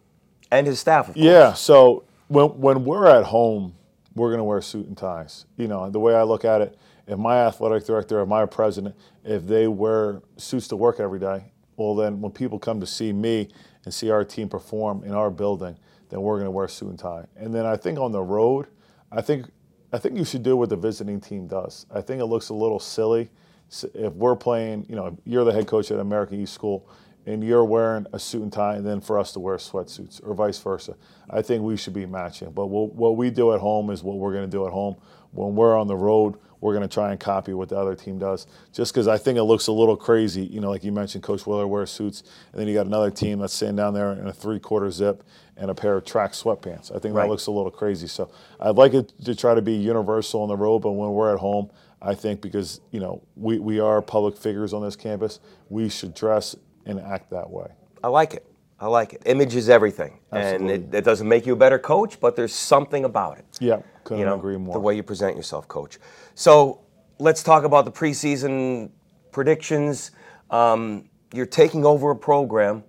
and 0.51 0.67
his 0.67 0.79
staff. 0.79 1.11
Yeah. 1.15 1.53
So 1.53 2.03
when 2.27 2.59
when 2.59 2.85
we're 2.85 3.07
at 3.07 3.25
home, 3.25 3.75
we're 4.15 4.29
going 4.29 4.39
to 4.39 4.43
wear 4.43 4.61
suit 4.61 4.87
and 4.87 4.97
ties. 4.97 5.45
You 5.57 5.67
know, 5.67 5.89
the 5.89 5.99
way 5.99 6.15
I 6.15 6.23
look 6.23 6.43
at 6.43 6.61
it, 6.61 6.77
if 7.07 7.17
my 7.17 7.37
athletic 7.45 7.85
director 7.85 8.19
or 8.19 8.25
my 8.25 8.45
president, 8.45 8.95
if 9.23 9.45
they 9.45 9.67
wear 9.67 10.21
suits 10.37 10.67
to 10.69 10.75
work 10.75 10.99
every 10.99 11.19
day, 11.19 11.51
well, 11.77 11.95
then 11.95 12.19
when 12.19 12.31
people 12.31 12.57
come 12.57 12.79
to 12.79 12.87
see 12.87 13.13
me 13.13 13.49
and 13.85 13.93
see 13.93 14.09
our 14.09 14.25
team 14.25 14.49
perform 14.49 15.03
in 15.03 15.11
our 15.11 15.29
building, 15.29 15.77
then 16.09 16.21
we're 16.21 16.35
going 16.35 16.45
to 16.45 16.51
wear 16.51 16.67
suit 16.67 16.89
and 16.89 16.99
tie. 16.99 17.25
And 17.35 17.53
then 17.53 17.65
I 17.65 17.77
think 17.77 17.99
on 17.99 18.11
the 18.11 18.21
road, 18.21 18.67
I 19.11 19.21
think 19.21 19.45
I 19.93 19.97
think 19.97 20.17
you 20.17 20.25
should 20.25 20.43
do 20.43 20.57
what 20.57 20.69
the 20.69 20.75
visiting 20.75 21.21
team 21.21 21.47
does. 21.47 21.85
I 21.93 22.01
think 22.01 22.21
it 22.21 22.25
looks 22.25 22.49
a 22.49 22.53
little 22.53 22.79
silly 22.79 23.29
if 23.93 24.13
we're 24.13 24.35
playing. 24.35 24.85
You 24.89 24.95
know, 24.95 25.17
you're 25.25 25.45
the 25.45 25.53
head 25.53 25.67
coach 25.67 25.91
at 25.91 25.99
American 25.99 26.41
East 26.41 26.53
School, 26.53 26.87
and 27.25 27.43
you're 27.43 27.63
wearing 27.63 28.05
a 28.11 28.19
suit 28.19 28.41
and 28.41 28.51
tie, 28.51 28.75
and 28.75 28.85
then 28.85 28.99
for 28.99 29.17
us 29.17 29.31
to 29.33 29.39
wear 29.39 29.55
sweatsuits, 29.57 30.25
or 30.25 30.33
vice 30.33 30.59
versa. 30.59 30.95
I 31.29 31.41
think 31.41 31.63
we 31.63 31.77
should 31.77 31.93
be 31.93 32.05
matching. 32.05 32.51
But 32.51 32.67
we'll, 32.67 32.87
what 32.87 33.15
we 33.15 33.29
do 33.29 33.53
at 33.53 33.61
home 33.61 33.89
is 33.89 34.03
what 34.03 34.17
we're 34.17 34.33
going 34.33 34.45
to 34.45 34.51
do 34.51 34.65
at 34.65 34.73
home. 34.73 34.97
When 35.31 35.55
we're 35.55 35.77
on 35.77 35.87
the 35.87 35.95
road, 35.95 36.35
we're 36.59 36.73
going 36.73 36.87
to 36.87 36.93
try 36.93 37.11
and 37.11 37.19
copy 37.19 37.53
what 37.53 37.69
the 37.69 37.77
other 37.77 37.95
team 37.95 38.17
does. 38.17 38.47
Just 38.73 38.93
because 38.93 39.07
I 39.07 39.17
think 39.17 39.37
it 39.37 39.43
looks 39.43 39.67
a 39.67 39.71
little 39.71 39.95
crazy, 39.95 40.43
you 40.43 40.59
know, 40.59 40.69
like 40.69 40.83
you 40.83 40.91
mentioned, 40.91 41.23
Coach 41.23 41.45
Willard 41.45 41.69
wears 41.69 41.91
suits, 41.91 42.23
and 42.51 42.59
then 42.59 42.67
you 42.67 42.73
got 42.73 42.87
another 42.87 43.11
team 43.11 43.39
that's 43.39 43.53
sitting 43.53 43.75
down 43.75 43.93
there 43.93 44.13
in 44.13 44.27
a 44.27 44.33
three-quarter 44.33 44.89
zip 44.89 45.23
and 45.55 45.69
a 45.69 45.75
pair 45.75 45.97
of 45.97 46.05
track 46.05 46.31
sweatpants. 46.33 46.95
I 46.95 46.99
think 46.99 47.15
right. 47.15 47.23
that 47.23 47.29
looks 47.29 47.47
a 47.47 47.51
little 47.51 47.71
crazy. 47.71 48.07
So 48.07 48.31
I'd 48.59 48.75
like 48.75 48.93
it 48.93 49.13
to 49.25 49.35
try 49.35 49.53
to 49.53 49.61
be 49.61 49.73
universal 49.73 50.41
on 50.41 50.49
the 50.49 50.57
road, 50.57 50.79
but 50.79 50.91
when 50.91 51.11
we're 51.11 51.33
at 51.33 51.39
home, 51.39 51.69
I 52.01 52.13
think 52.13 52.41
because 52.41 52.81
you 52.91 52.99
know 52.99 53.23
we, 53.35 53.59
we 53.59 53.79
are 53.79 54.01
public 54.01 54.37
figures 54.37 54.73
on 54.73 54.83
this 54.83 54.95
campus, 54.95 55.39
we 55.69 55.89
should 55.89 56.13
dress 56.13 56.55
and 56.85 56.99
act 56.99 57.31
that 57.31 57.49
way. 57.49 57.67
I 58.03 58.07
like 58.07 58.33
it. 58.33 58.45
I 58.79 58.85
like 58.85 59.13
it. 59.13 59.23
Image 59.25 59.55
is 59.55 59.69
everything, 59.69 60.19
Absolutely. 60.31 60.75
and 60.75 60.93
it, 60.93 60.97
it, 60.99 61.03
doesn't 61.03 61.27
make 61.27 61.47
you 61.47 61.53
a 61.53 61.55
better 61.55 61.79
coach, 61.79 62.19
but 62.19 62.35
there's 62.35 62.53
something 62.53 63.05
about 63.05 63.39
it. 63.39 63.45
Yeah, 63.59 63.79
couldn't 64.07 64.19
you 64.19 64.25
know, 64.25 64.35
agree 64.35 64.55
more. 64.55 64.73
The 64.73 64.79
way 64.79 64.95
you 64.95 65.03
present 65.03 65.35
yourself, 65.35 65.67
coach. 65.67 65.99
So 66.33 66.79
let's 67.19 67.43
talk 67.43 67.65
about 67.65 67.83
the 67.83 67.91
preseason 67.91 68.89
predictions. 69.31 70.11
Um, 70.49 71.09
you're 71.33 71.45
taking 71.45 71.85
over 71.85 72.11
a 72.11 72.15
program 72.15 72.85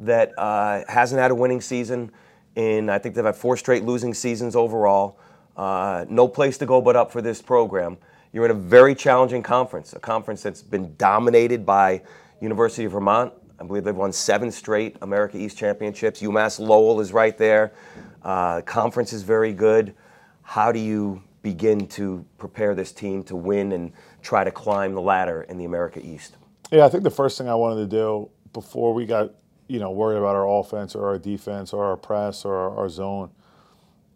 that 0.00 0.36
uh, 0.36 0.82
hasn't 0.88 1.20
had 1.20 1.30
a 1.30 1.34
winning 1.36 1.60
season 1.60 2.10
in, 2.56 2.90
I 2.90 2.98
think 2.98 3.14
they've 3.14 3.24
had 3.24 3.36
four 3.36 3.56
straight 3.56 3.84
losing 3.84 4.12
seasons 4.12 4.56
overall. 4.56 5.20
Uh, 5.56 6.04
no 6.08 6.26
place 6.26 6.58
to 6.58 6.66
go 6.66 6.80
but 6.80 6.96
up 6.96 7.12
for 7.12 7.22
this 7.22 7.40
program. 7.40 7.96
You're 8.32 8.46
in 8.46 8.50
a 8.50 8.54
very 8.54 8.94
challenging 8.94 9.44
conference, 9.44 9.92
a 9.92 10.00
conference 10.00 10.42
that's 10.42 10.62
been 10.62 10.96
dominated 10.96 11.64
by 11.64 12.02
University 12.40 12.84
of 12.84 12.92
Vermont, 12.92 13.32
I 13.60 13.64
believe 13.64 13.84
they've 13.84 13.96
won 13.96 14.12
seven 14.12 14.50
straight 14.50 14.96
America 15.00 15.38
East 15.38 15.56
championships. 15.56 16.20
UMass 16.20 16.58
Lowell 16.58 17.00
is 17.00 17.12
right 17.12 17.38
there. 17.38 17.72
Uh, 18.22 18.60
conference 18.62 19.12
is 19.12 19.22
very 19.22 19.52
good. 19.52 19.94
How 20.46 20.72
do 20.72 20.78
you 20.78 21.22
begin 21.42 21.88
to 21.88 22.24
prepare 22.38 22.74
this 22.74 22.92
team 22.92 23.24
to 23.24 23.36
win 23.36 23.72
and 23.72 23.92
try 24.22 24.44
to 24.44 24.50
climb 24.50 24.94
the 24.94 25.00
ladder 25.00 25.42
in 25.42 25.58
the 25.58 25.64
America 25.64 26.00
East? 26.04 26.36
Yeah, 26.70 26.86
I 26.86 26.88
think 26.88 27.02
the 27.02 27.10
first 27.10 27.36
thing 27.36 27.48
I 27.48 27.54
wanted 27.56 27.82
to 27.82 27.86
do 27.86 28.30
before 28.52 28.94
we 28.94 29.06
got 29.06 29.32
you 29.68 29.80
know 29.80 29.90
worried 29.90 30.18
about 30.18 30.36
our 30.36 30.48
offense 30.48 30.94
or 30.94 31.06
our 31.08 31.18
defense 31.18 31.72
or 31.72 31.84
our 31.84 31.96
press 31.96 32.44
or 32.44 32.54
our, 32.54 32.78
our 32.78 32.88
zone, 32.88 33.30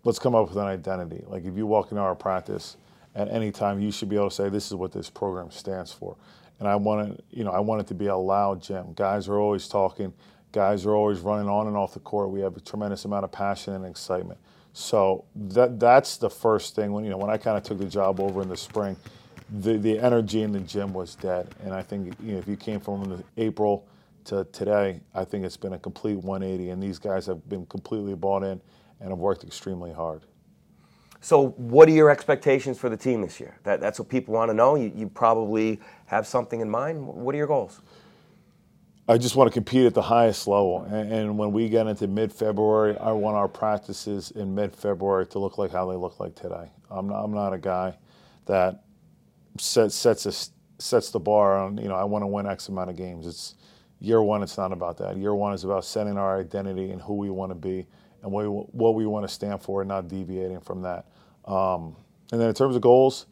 let's 0.05 0.21
come 0.21 0.35
up 0.37 0.49
with 0.49 0.57
an 0.57 0.67
identity. 0.67 1.25
Like 1.27 1.45
if 1.45 1.57
you 1.57 1.67
walk 1.67 1.91
into 1.91 2.03
our 2.03 2.15
practice 2.15 2.77
at 3.17 3.29
any 3.29 3.51
time, 3.51 3.81
you 3.81 3.91
should 3.91 4.09
be 4.09 4.17
able 4.17 4.31
to 4.31 4.35
say, 4.35 4.49
"This 4.49 4.69
is 4.69 4.75
what 4.75 4.93
this 4.93 5.11
program 5.11 5.51
stands 5.51 5.93
for." 5.93 6.17
and 6.61 6.69
I 6.69 6.77
wanted, 6.77 7.23
you 7.31 7.43
know, 7.43 7.51
I 7.51 7.61
want 7.61 7.81
it 7.81 7.87
to 7.89 7.95
be 7.95 8.07
a 8.07 8.17
loud 8.17 8.63
gym. 8.63 8.93
Guys 8.95 9.29
are 9.29 9.39
always 9.39 9.67
talking. 9.67 10.13
Guys 10.53 10.85
are 10.87 10.95
always 10.95 11.21
running 11.21 11.49
on 11.49 11.67
and 11.67 11.77
off 11.77 11.95
the 11.95 12.01
court. 12.01 12.31
We 12.31 12.41
have 12.43 12.57
a 12.57 12.61
tremendous 12.61 13.05
amount 13.07 13.25
of 13.25 13.33
passion 13.33 13.75
and 13.75 13.87
excitement. 13.87 14.39
So 14.73 15.25
that 15.35 15.81
that's 15.81 16.17
the 16.17 16.31
first 16.31 16.75
thing. 16.77 16.93
When 16.93 17.05
you 17.05 17.11
know, 17.11 17.17
when 17.17 17.31
I 17.31 17.37
kind 17.37 17.57
of 17.57 17.63
took 17.63 17.79
the 17.79 17.87
job 17.87 18.21
over 18.21 18.43
in 18.43 18.49
the 18.49 18.57
spring, 18.57 18.97
the 19.61 19.77
the 19.77 19.99
energy 19.99 20.43
in 20.43 20.53
the 20.53 20.61
gym 20.61 20.93
was 20.93 21.15
dead. 21.17 21.49
And 21.65 21.75
I 21.75 21.83
think 21.83 22.15
you 22.23 22.33
know, 22.33 22.39
if 22.39 22.49
you 22.49 22.57
came 22.57 22.81
from 22.81 23.23
April 23.37 23.87
to 24.27 24.45
today, 24.53 25.01
I 25.15 25.25
think 25.25 25.45
it's 25.45 25.57
been 25.57 25.73
a 25.73 25.79
complete 25.79 26.17
180. 26.17 26.71
And 26.71 26.83
these 26.83 26.99
guys 26.99 27.27
have 27.27 27.49
been 27.49 27.67
completely 27.67 28.15
bought 28.15 28.45
in 28.45 28.61
and 29.01 29.11
have 29.11 29.19
worked 29.19 29.45
extremely 29.45 29.93
hard. 29.93 30.23
So, 31.21 31.49
what 31.51 31.89
are 31.89 31.93
your 31.93 32.11
expectations 32.11 32.79
for 32.79 32.89
the 32.89 32.97
team 32.97 33.21
this 33.21 33.41
year? 33.41 33.59
That, 33.65 33.81
that's 33.81 33.99
what 33.99 34.09
people 34.09 34.33
want 34.35 34.51
to 34.51 34.55
know. 34.55 34.75
You, 34.77 34.91
you 34.95 35.09
probably 35.09 35.81
have 36.07 36.27
something 36.27 36.61
in 36.61 36.71
mind. 36.71 37.07
What 37.07 37.35
are 37.35 37.39
your 37.39 37.47
goals? 37.47 37.83
I 39.11 39.19
just 39.19 39.35
want 39.35 39.49
to 39.49 39.53
compete 39.53 39.87
at 39.87 39.95
the 39.95 40.03
highest 40.03 40.47
level. 40.47 40.87
And, 40.89 41.13
and 41.13 41.37
when 41.37 41.51
we 41.51 41.69
get 41.69 41.89
into 41.89 42.07
mid 42.07 42.33
February, 42.33 42.97
I 42.97 43.11
want 43.11 43.37
our 43.37 43.49
practices 43.49 44.31
in 44.31 44.55
mid 44.55 44.73
February 44.73 45.27
to 45.29 45.41
look 45.41 45.59
like 45.59 45.73
how 45.73 45.91
they 45.91 45.97
look 45.97 46.21
like 46.21 46.37
today. 46.37 46.71
I'm 46.89 47.09
not, 47.09 47.25
I'm 47.25 47.35
not 47.35 47.53
a 47.53 47.59
guy 47.59 47.97
that 48.47 48.85
sets 49.59 49.97
sets, 49.97 50.27
a, 50.27 50.81
sets 50.81 51.11
the 51.11 51.19
bar 51.19 51.59
on, 51.59 51.77
you 51.79 51.89
know, 51.89 51.97
I 51.97 52.05
want 52.05 52.23
to 52.23 52.29
win 52.29 52.47
X 52.47 52.69
amount 52.69 52.89
of 52.89 52.95
games. 52.95 53.27
It's 53.27 53.57
year 53.99 54.23
one, 54.23 54.45
it's 54.45 54.57
not 54.57 54.71
about 54.71 54.97
that. 54.99 55.17
Year 55.17 55.35
one 55.35 55.55
is 55.55 55.65
about 55.65 55.85
setting 55.85 56.17
our 56.17 56.39
identity 56.39 56.93
and 56.93 57.03
who 57.03 57.15
we 57.15 57.31
want 57.31 57.51
to 57.51 57.57
be 57.57 57.89
and 58.23 58.31
what 58.31 58.45
we, 58.45 58.49
what 58.49 58.95
we 58.95 59.07
want 59.07 59.27
to 59.27 59.35
stand 59.35 59.61
for 59.61 59.83
and 59.83 59.89
not 59.89 60.07
deviating 60.07 60.61
from 60.61 60.83
that. 60.83 61.07
Um, 61.47 61.97
and 62.31 62.41
then 62.41 62.49
in 62.49 62.55
terms 62.55 62.77
of 62.77 62.83
goals, 62.83 63.27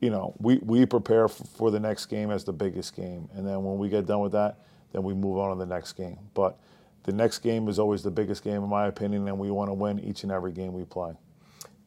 you 0.00 0.10
know, 0.10 0.34
we, 0.38 0.56
we 0.58 0.86
prepare 0.86 1.28
for, 1.28 1.44
for, 1.44 1.70
the 1.70 1.78
next 1.78 2.06
game 2.06 2.32
as 2.32 2.42
the 2.42 2.52
biggest 2.52 2.96
game. 2.96 3.28
And 3.34 3.46
then 3.46 3.62
when 3.62 3.78
we 3.78 3.88
get 3.88 4.06
done 4.06 4.20
with 4.20 4.32
that, 4.32 4.58
then 4.92 5.02
we 5.02 5.14
move 5.14 5.38
on 5.38 5.56
to 5.56 5.58
the 5.58 5.72
next 5.72 5.92
game. 5.92 6.18
But 6.34 6.58
the 7.04 7.12
next 7.12 7.38
game 7.38 7.68
is 7.68 7.78
always 7.78 8.02
the 8.02 8.10
biggest 8.10 8.44
game, 8.44 8.62
in 8.62 8.68
my 8.68 8.86
opinion, 8.86 9.26
and 9.28 9.38
we 9.38 9.50
want 9.50 9.68
to 9.68 9.74
win 9.74 9.98
each 10.00 10.22
and 10.22 10.32
every 10.32 10.52
game 10.52 10.72
we 10.72 10.84
play. 10.84 11.14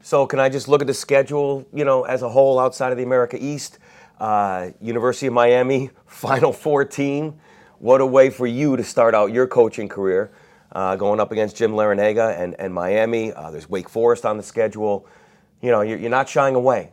So, 0.02 0.26
can 0.26 0.40
I 0.40 0.50
just 0.50 0.68
look 0.68 0.82
at 0.82 0.88
the 0.88 0.94
schedule, 0.94 1.66
you 1.74 1.86
know, 1.86 2.04
as 2.04 2.22
a 2.22 2.30
whole 2.30 2.60
outside 2.60 2.92
of 2.92 2.98
the 2.98 3.04
America 3.04 3.38
East? 3.40 3.80
Uh, 4.20 4.72
University 4.82 5.28
of 5.28 5.34
Miami, 5.34 5.90
Final 6.06 6.54
Four 6.54 6.86
team. 6.86 7.40
What 7.80 8.02
a 8.02 8.06
way 8.06 8.30
for 8.30 8.48
you 8.48 8.78
to 8.78 8.84
start 8.84 9.16
out 9.16 9.32
your 9.32 9.48
coaching 9.48 9.90
career, 9.90 10.32
uh, 10.72 10.96
going 10.96 11.20
up 11.20 11.32
against 11.32 11.58
Jim 11.58 11.72
Larrañaga 11.72 12.40
and, 12.40 12.56
and 12.60 12.74
Miami. 12.74 13.34
Uh, 13.34 13.52
there's 13.52 13.70
Wake 13.70 13.90
Forest 13.90 14.26
on 14.26 14.38
the 14.38 14.44
schedule 14.44 15.08
you 15.64 15.72
know, 15.72 15.82
you're, 15.82 15.98
you're 15.98 16.10
not 16.12 16.30
shying 16.30 16.56
away 16.56 16.92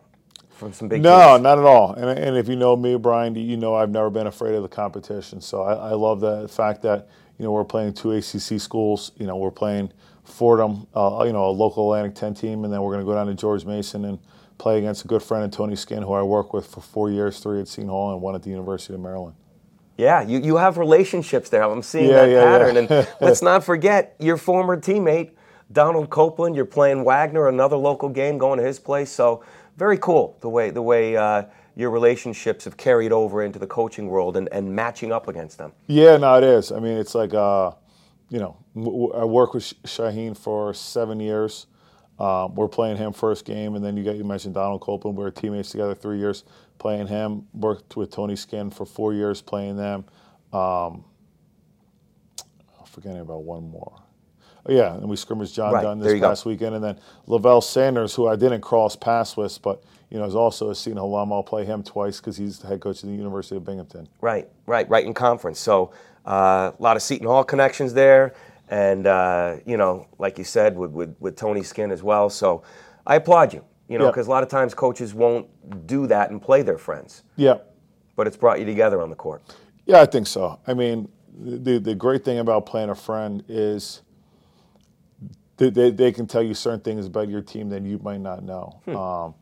from 0.60 0.72
some 0.72 0.88
big. 0.88 1.02
No, 1.02 1.36
not 1.38 1.58
at 1.58 1.64
all. 1.64 1.94
And, 1.94 2.16
and 2.16 2.36
if 2.36 2.48
you 2.48 2.54
know 2.54 2.76
me, 2.76 2.96
Bryan, 2.96 3.34
you 3.34 3.56
know 3.56 3.74
I've 3.74 3.90
never 3.90 4.10
been 4.10 4.28
afraid 4.28 4.54
of 4.54 4.62
the 4.62 4.68
competition. 4.68 5.40
So 5.40 5.62
I, 5.62 5.90
I 5.90 5.92
love 5.92 6.20
the 6.20 6.46
fact 6.46 6.82
that 6.82 7.08
you 7.38 7.44
know 7.44 7.50
we're 7.50 7.64
playing 7.64 7.94
two 7.94 8.12
ACC 8.12 8.60
schools. 8.60 9.10
You 9.16 9.26
know 9.26 9.36
we're 9.36 9.50
playing 9.50 9.92
Fordham, 10.22 10.86
uh, 10.94 11.24
you 11.26 11.32
know 11.32 11.46
a 11.46 11.50
local 11.50 11.92
Atlantic 11.92 12.14
10 12.14 12.34
team, 12.34 12.64
and 12.64 12.72
then 12.72 12.80
we're 12.82 12.92
going 12.92 13.04
to 13.04 13.10
go 13.10 13.14
down 13.14 13.26
to 13.26 13.34
George 13.34 13.64
Mason 13.64 14.04
and 14.04 14.18
play 14.58 14.78
against 14.78 15.04
a 15.04 15.08
good 15.08 15.22
friend 15.22 15.44
of 15.44 15.50
Tony 15.50 15.74
Skinn, 15.74 16.02
who 16.02 16.12
I 16.12 16.22
worked 16.22 16.52
with 16.52 16.66
for 16.66 16.80
four 16.82 17.10
years, 17.10 17.40
three 17.40 17.60
at 17.60 17.66
Seton 17.66 17.88
Hall 17.88 18.12
and 18.12 18.20
one 18.20 18.34
at 18.34 18.42
the 18.42 18.50
University 18.50 18.94
of 18.94 19.00
Maryland. 19.00 19.34
Yeah, 19.96 20.22
you, 20.22 20.38
you 20.40 20.56
have 20.56 20.78
relationships 20.78 21.50
there. 21.50 21.62
I'm 21.62 21.82
seeing 21.82 22.08
yeah, 22.08 22.24
that 22.24 22.30
yeah, 22.30 22.44
pattern. 22.44 22.74
Yeah. 22.74 22.80
and 22.80 23.08
let's 23.20 23.42
not 23.50 23.64
forget 23.64 24.16
your 24.18 24.36
former 24.36 24.78
teammate 24.78 25.32
Donald 25.72 26.10
Copeland. 26.10 26.56
You're 26.56 26.64
playing 26.64 27.04
Wagner, 27.04 27.48
another 27.48 27.76
local 27.76 28.08
game, 28.08 28.38
going 28.38 28.58
to 28.58 28.64
his 28.64 28.78
place. 28.78 29.10
So 29.10 29.44
very 29.80 29.96
cool 29.96 30.36
the 30.42 30.48
way 30.48 30.68
the 30.68 30.82
way 30.82 31.16
uh, 31.16 31.42
your 31.74 31.88
relationships 31.90 32.66
have 32.66 32.76
carried 32.76 33.12
over 33.12 33.42
into 33.42 33.58
the 33.58 33.66
coaching 33.66 34.08
world 34.08 34.36
and, 34.36 34.46
and 34.52 34.70
matching 34.76 35.10
up 35.10 35.26
against 35.26 35.56
them. 35.56 35.72
Yeah, 35.86 36.18
no, 36.18 36.36
it 36.36 36.44
is. 36.44 36.70
I 36.70 36.80
mean, 36.80 36.98
it's 36.98 37.14
like 37.14 37.32
uh, 37.32 37.72
you 38.28 38.38
know, 38.38 38.56
I 39.14 39.24
worked 39.24 39.54
with 39.54 39.64
Shaheen 39.84 40.36
for 40.36 40.74
seven 40.74 41.18
years. 41.18 41.66
Um, 42.18 42.54
we're 42.54 42.68
playing 42.68 42.98
him 42.98 43.14
first 43.14 43.46
game, 43.46 43.74
and 43.74 43.82
then 43.82 43.96
you 43.96 44.04
got 44.04 44.16
you 44.16 44.24
mentioned 44.24 44.52
Donald 44.52 44.82
Copeland. 44.82 45.16
We 45.16 45.24
were 45.24 45.30
teammates 45.30 45.70
together 45.70 45.94
three 45.94 46.18
years 46.18 46.44
playing 46.78 47.06
him. 47.06 47.46
Worked 47.54 47.96
with 47.96 48.10
Tony 48.10 48.36
Skinn 48.36 48.70
for 48.70 48.84
four 48.84 49.14
years 49.14 49.40
playing 49.40 49.78
them. 49.78 50.04
Um, 50.52 51.04
I'm 52.78 52.84
forgetting 52.84 53.22
about 53.22 53.44
one 53.44 53.70
more. 53.70 53.94
Oh, 54.66 54.72
yeah, 54.72 54.94
and 54.94 55.08
we 55.08 55.16
scrimmaged 55.16 55.54
John 55.54 55.72
right. 55.72 55.82
Dunne 55.82 55.98
this 55.98 56.20
past 56.20 56.44
go. 56.44 56.50
weekend, 56.50 56.74
and 56.74 56.84
then 56.84 56.98
Levell 57.26 57.60
Sanders, 57.60 58.14
who 58.14 58.28
I 58.28 58.36
didn't 58.36 58.60
cross 58.60 58.94
paths 58.94 59.36
with, 59.36 59.60
but 59.62 59.82
you 60.10 60.18
know 60.18 60.24
is 60.24 60.34
also 60.34 60.70
a 60.70 60.74
Seton 60.74 60.98
alum. 60.98 61.32
I'll 61.32 61.42
play 61.42 61.64
him 61.64 61.82
twice 61.82 62.20
because 62.20 62.36
he's 62.36 62.58
the 62.58 62.66
head 62.66 62.80
coach 62.80 63.02
of 63.02 63.08
the 63.08 63.14
University 63.14 63.56
of 63.56 63.64
Binghamton. 63.64 64.08
Right, 64.20 64.48
right, 64.66 64.88
right 64.90 65.04
in 65.04 65.14
conference. 65.14 65.58
So 65.58 65.92
uh, 66.26 66.72
a 66.78 66.82
lot 66.82 66.96
of 66.96 67.02
Seton 67.02 67.26
Hall 67.26 67.44
connections 67.44 67.94
there, 67.94 68.34
and 68.68 69.06
uh, 69.06 69.56
you 69.64 69.76
know, 69.76 70.06
like 70.18 70.36
you 70.36 70.44
said, 70.44 70.76
with, 70.76 70.90
with, 70.90 71.16
with 71.20 71.36
Tony 71.36 71.62
Skinn 71.62 71.90
as 71.90 72.02
well. 72.02 72.28
So 72.28 72.62
I 73.06 73.16
applaud 73.16 73.54
you. 73.54 73.64
You 73.88 73.98
know, 73.98 74.06
because 74.06 74.26
yep. 74.26 74.28
a 74.28 74.30
lot 74.30 74.42
of 74.44 74.48
times 74.48 74.72
coaches 74.72 75.14
won't 75.14 75.48
do 75.88 76.06
that 76.06 76.30
and 76.30 76.40
play 76.40 76.62
their 76.62 76.78
friends. 76.78 77.24
Yeah. 77.34 77.56
But 78.14 78.28
it's 78.28 78.36
brought 78.36 78.60
you 78.60 78.64
together 78.64 79.02
on 79.02 79.10
the 79.10 79.16
court. 79.16 79.42
Yeah, 79.84 80.00
I 80.00 80.06
think 80.06 80.28
so. 80.28 80.60
I 80.64 80.74
mean, 80.74 81.08
the 81.36 81.80
the 81.80 81.96
great 81.96 82.24
thing 82.24 82.38
about 82.38 82.66
playing 82.66 82.90
a 82.90 82.94
friend 82.94 83.42
is 83.48 84.02
they, 85.68 85.90
they, 85.90 86.12
can 86.12 86.26
tell 86.26 86.42
you 86.42 86.54
certain 86.54 86.80
things 86.80 87.06
about 87.06 87.28
your 87.28 87.42
team 87.42 87.68
that 87.68 87.82
you 87.82 87.98
might 88.02 88.20
not 88.20 88.42
know. 88.42 88.80
Hmm. 88.86 88.96
Um, 88.96 89.34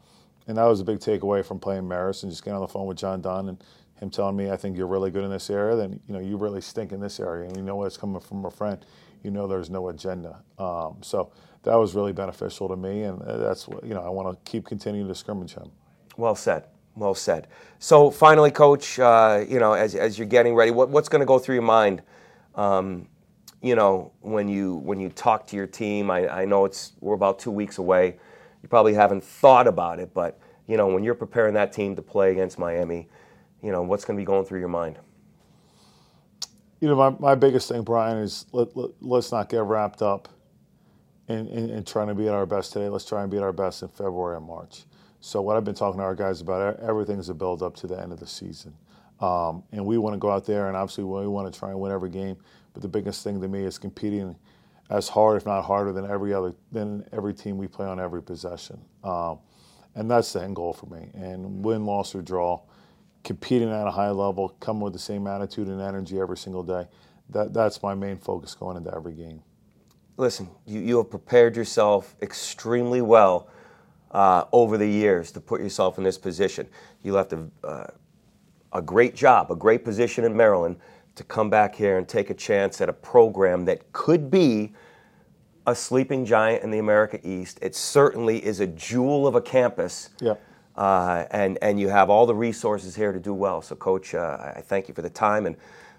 and 0.49 0.57
that 0.57 0.65
was 0.65 0.81
a 0.81 0.85
big 0.85 0.99
takeaway 0.99 1.45
from 1.45 1.61
playing 1.61 1.85
Marist 1.85 2.23
and 2.23 2.33
just 2.33 2.43
getting 2.43 2.57
on 2.57 2.63
the 2.63 2.69
phone 2.69 2.87
with 2.87 2.97
John 2.97 3.21
Dunne 3.21 3.51
and 3.51 3.63
him 4.01 4.11
telling 4.11 4.37
me, 4.37 4.51
I 4.51 4.57
think 4.57 4.77
you're 4.77 4.87
really 4.87 5.11
good 5.11 5.25
in 5.25 5.31
this 5.31 5.51
area. 5.51 5.77
Then 5.77 6.01
you 6.07 6.15
know 6.15 6.21
you 6.21 6.37
really 6.37 6.61
stink 6.61 6.93
in 6.93 7.01
this 7.01 7.21
area, 7.21 7.47
and 7.49 7.57
you 7.57 7.63
know 7.63 7.77
what's 7.77 7.97
coming 7.97 8.21
from 8.21 8.45
a 8.45 8.51
friend. 8.51 8.85
You 9.23 9.31
know 9.31 9.47
there's 9.47 9.71
no 9.71 9.89
agenda. 9.89 10.41
Um, 10.59 10.99
so 11.03 11.33
that 11.65 11.75
was 11.75 11.95
really 11.95 12.13
beneficial 12.13 12.69
to 12.69 12.77
me, 12.77 13.03
and 13.03 13.21
that's 13.21 13.67
what 13.67 13.85
you 13.85 13.95
know 13.95 14.03
I 14.03 14.09
want 14.09 14.33
to 14.33 14.51
keep 14.51 14.67
continuing 14.67 15.09
to 15.09 15.15
scrimmage 15.15 15.55
him. 15.55 15.71
Well 16.17 16.35
said. 16.35 16.65
Well 16.95 17.15
said. 17.15 17.49
So 17.79 18.11
finally, 18.11 18.51
Coach, 18.51 18.99
uh, 18.99 19.45
you 19.49 19.61
know, 19.61 19.73
as, 19.73 19.95
as 19.95 20.19
you're 20.19 20.27
getting 20.27 20.55
ready, 20.55 20.73
what, 20.73 20.89
what's 20.89 21.09
going 21.09 21.21
to 21.21 21.27
go 21.27 21.39
through 21.39 21.55
your 21.55 21.63
mind 21.63 22.03
um, 22.57 23.07
you 23.63 23.75
know, 23.75 24.13
when 24.21 24.49
you 24.49 24.77
when 24.77 25.01
you 25.01 25.09
talk 25.09 25.47
to 25.49 25.57
your 25.57 25.67
team, 25.67 26.11
I, 26.11 26.29
I 26.29 26.45
know 26.45 26.65
it's 26.65 26.93
we're 27.01 27.15
about 27.15 27.39
two 27.39 27.51
weeks 27.51 27.79
away. 27.79 28.17
You 28.63 28.69
probably 28.69 28.95
haven't 28.95 29.25
thought 29.25 29.67
about 29.67 29.99
it, 29.99 30.15
but 30.15 30.39
you 30.67 30.77
know, 30.77 30.87
when 30.87 31.03
you're 31.03 31.15
preparing 31.15 31.55
that 31.55 31.73
team 31.73 31.97
to 31.97 32.03
play 32.03 32.31
against 32.31 32.59
Miami, 32.59 33.09
you 33.63 33.73
know, 33.73 33.83
what's 33.83 34.05
going 34.05 34.17
to 34.17 34.21
be 34.21 34.25
going 34.25 34.45
through 34.45 34.61
your 34.61 34.69
mind? 34.69 34.99
You 36.81 36.89
know, 36.89 36.95
my, 36.95 37.11
my 37.19 37.35
biggest 37.35 37.69
thing, 37.69 37.83
Bryan, 37.83 38.19
is 38.19 38.47
let, 38.53 38.69
let, 38.77 39.19
us 39.19 39.33
not 39.33 39.49
get 39.49 39.63
wrapped 39.63 40.03
up 40.03 40.29
in, 41.27 41.49
in, 41.49 41.71
in, 41.71 41.85
trying 41.85 42.07
to 42.07 42.15
be 42.15 42.29
at 42.29 42.35
our 42.35 42.47
best 42.47 42.73
today. 42.73 42.89
Let's 42.89 43.05
try 43.05 43.23
and 43.23 43.31
be 43.31 43.37
at 43.37 43.43
our 43.43 43.53
best 43.53 43.83
in 43.83 43.89
February 43.89 44.37
and 44.37 44.47
March. 44.47 44.85
So, 45.21 45.43
what 45.43 45.57
I've 45.57 45.65
been 45.65 45.75
talking 45.75 45.99
to 45.99 46.05
our 46.05 46.15
guys 46.15 46.41
about, 46.41 46.79
everything 46.79 47.19
is 47.19 47.31
a 47.31 47.35
build 47.35 47.63
up 47.65 47.75
to 47.77 47.89
the 47.89 48.01
end 48.01 48.13
of 48.13 48.21
the 48.21 48.27
season. 48.27 48.75
Um, 49.21 49.65
and 49.73 49.85
we 49.85 49.99
want 49.99 50.15
to 50.15 50.19
go 50.19 50.31
out 50.31 50.47
there 50.47 50.69
and 50.69 50.77
obviously 50.77 51.03
we 51.03 51.27
want 51.27 51.53
to 51.53 51.59
try 51.59 51.71
and 51.71 51.81
win 51.81 51.91
every 51.91 52.11
game. 52.11 52.37
But 52.79 52.83
the 52.83 52.97
biggest 52.97 53.25
thing 53.25 53.41
to 53.41 53.49
me 53.49 53.65
is 53.65 53.77
competing 53.77 54.37
as 54.89 55.09
hard, 55.09 55.37
if 55.37 55.45
not 55.45 55.63
harder, 55.63 55.93
than 55.93 56.09
every 56.09 56.33
other 56.33 56.55
than 56.71 57.05
every 57.11 57.35
team 57.35 57.59
we 57.59 57.67
play 57.67 57.87
on 57.87 57.99
every 57.99 58.23
possession. 58.23 58.81
Um, 59.03 59.41
and 59.97 60.09
that's 60.09 60.33
the 60.33 60.45
end 60.45 60.55
goal 60.55 60.73
for 60.73 60.87
me. 60.87 61.11
And 61.13 61.65
win, 61.65 61.85
loss, 61.85 62.15
or 62.15 62.23
draw, 62.23 62.61
competing 63.25 63.73
at 63.73 63.89
a 63.89 63.91
high 63.91 64.11
level, 64.11 64.51
coming 64.61 64.83
with 64.83 64.93
the 64.93 64.99
same 65.01 65.27
attitude 65.27 65.67
and 65.67 65.81
energy 65.81 66.21
every 66.21 66.37
single 66.37 66.63
day. 66.63 66.87
That 67.31 67.53
that's 67.53 67.83
my 67.83 67.97
main 67.97 68.17
focus 68.17 68.55
going 68.55 68.77
into 68.77 68.95
every 68.95 69.15
game. 69.15 69.43
Listen, 70.17 70.49
you, 70.65 70.79
you 70.79 70.99
have 70.99 71.11
prepared 71.11 71.57
yourself 71.57 72.15
extremely 72.23 73.01
well 73.01 73.49
uh, 74.13 74.45
over 74.53 74.79
the 74.79 74.87
years 74.87 75.33
to 75.33 75.41
put 75.41 75.61
yourself 75.61 75.99
in 75.99 76.05
this 76.05 76.17
position. 76.17 76.69
You 77.03 77.15
left 77.15 77.33
a, 77.33 77.45
uh, 77.65 77.89
a 78.73 78.81
great 78.81 79.17
job, 79.17 79.51
a 79.51 79.57
great 79.57 79.85
position 79.85 80.23
in 80.23 80.37
Maryland 80.37 80.77
to 81.19 81.25
come 81.25 81.51
back 81.51 81.75
here 81.75 81.99
and 81.99 82.09
take 82.09 82.31
a 82.31 82.35
chance 82.35 82.81
at 82.81 82.89
a 82.89 82.93
program 82.93 83.65
that 83.67 83.93
could 83.93 84.31
be 84.31 84.73
a 85.67 85.75
sleeping 85.75 86.25
giant 86.25 86.63
in 86.65 86.71
the 86.71 86.79
America 86.79 87.21
East. 87.23 87.59
It 87.61 87.75
certainly 87.75 88.45
is 88.45 88.61
a 88.61 88.67
jewel 88.67 89.27
of 89.27 89.35
a 89.35 89.41
campus. 89.41 90.09
Yeah. 90.21 90.35
Uh, 90.77 91.27
and, 91.33 91.59
and 91.61 91.79
you 91.79 91.89
have 91.89 92.09
all 92.09 92.25
the 92.25 92.35
resources 92.35 92.95
here 92.95 93.13
to 93.13 93.19
do 93.19 93.35
well. 93.35 93.61
So, 93.61 93.75
Coach, 93.75 94.15
uh, 94.15 94.53
I 94.57 94.61
thank 94.61 94.89
you 94.89 94.95
for 94.95 95.03
the 95.03 95.11
time 95.11 95.47
and 95.47 95.57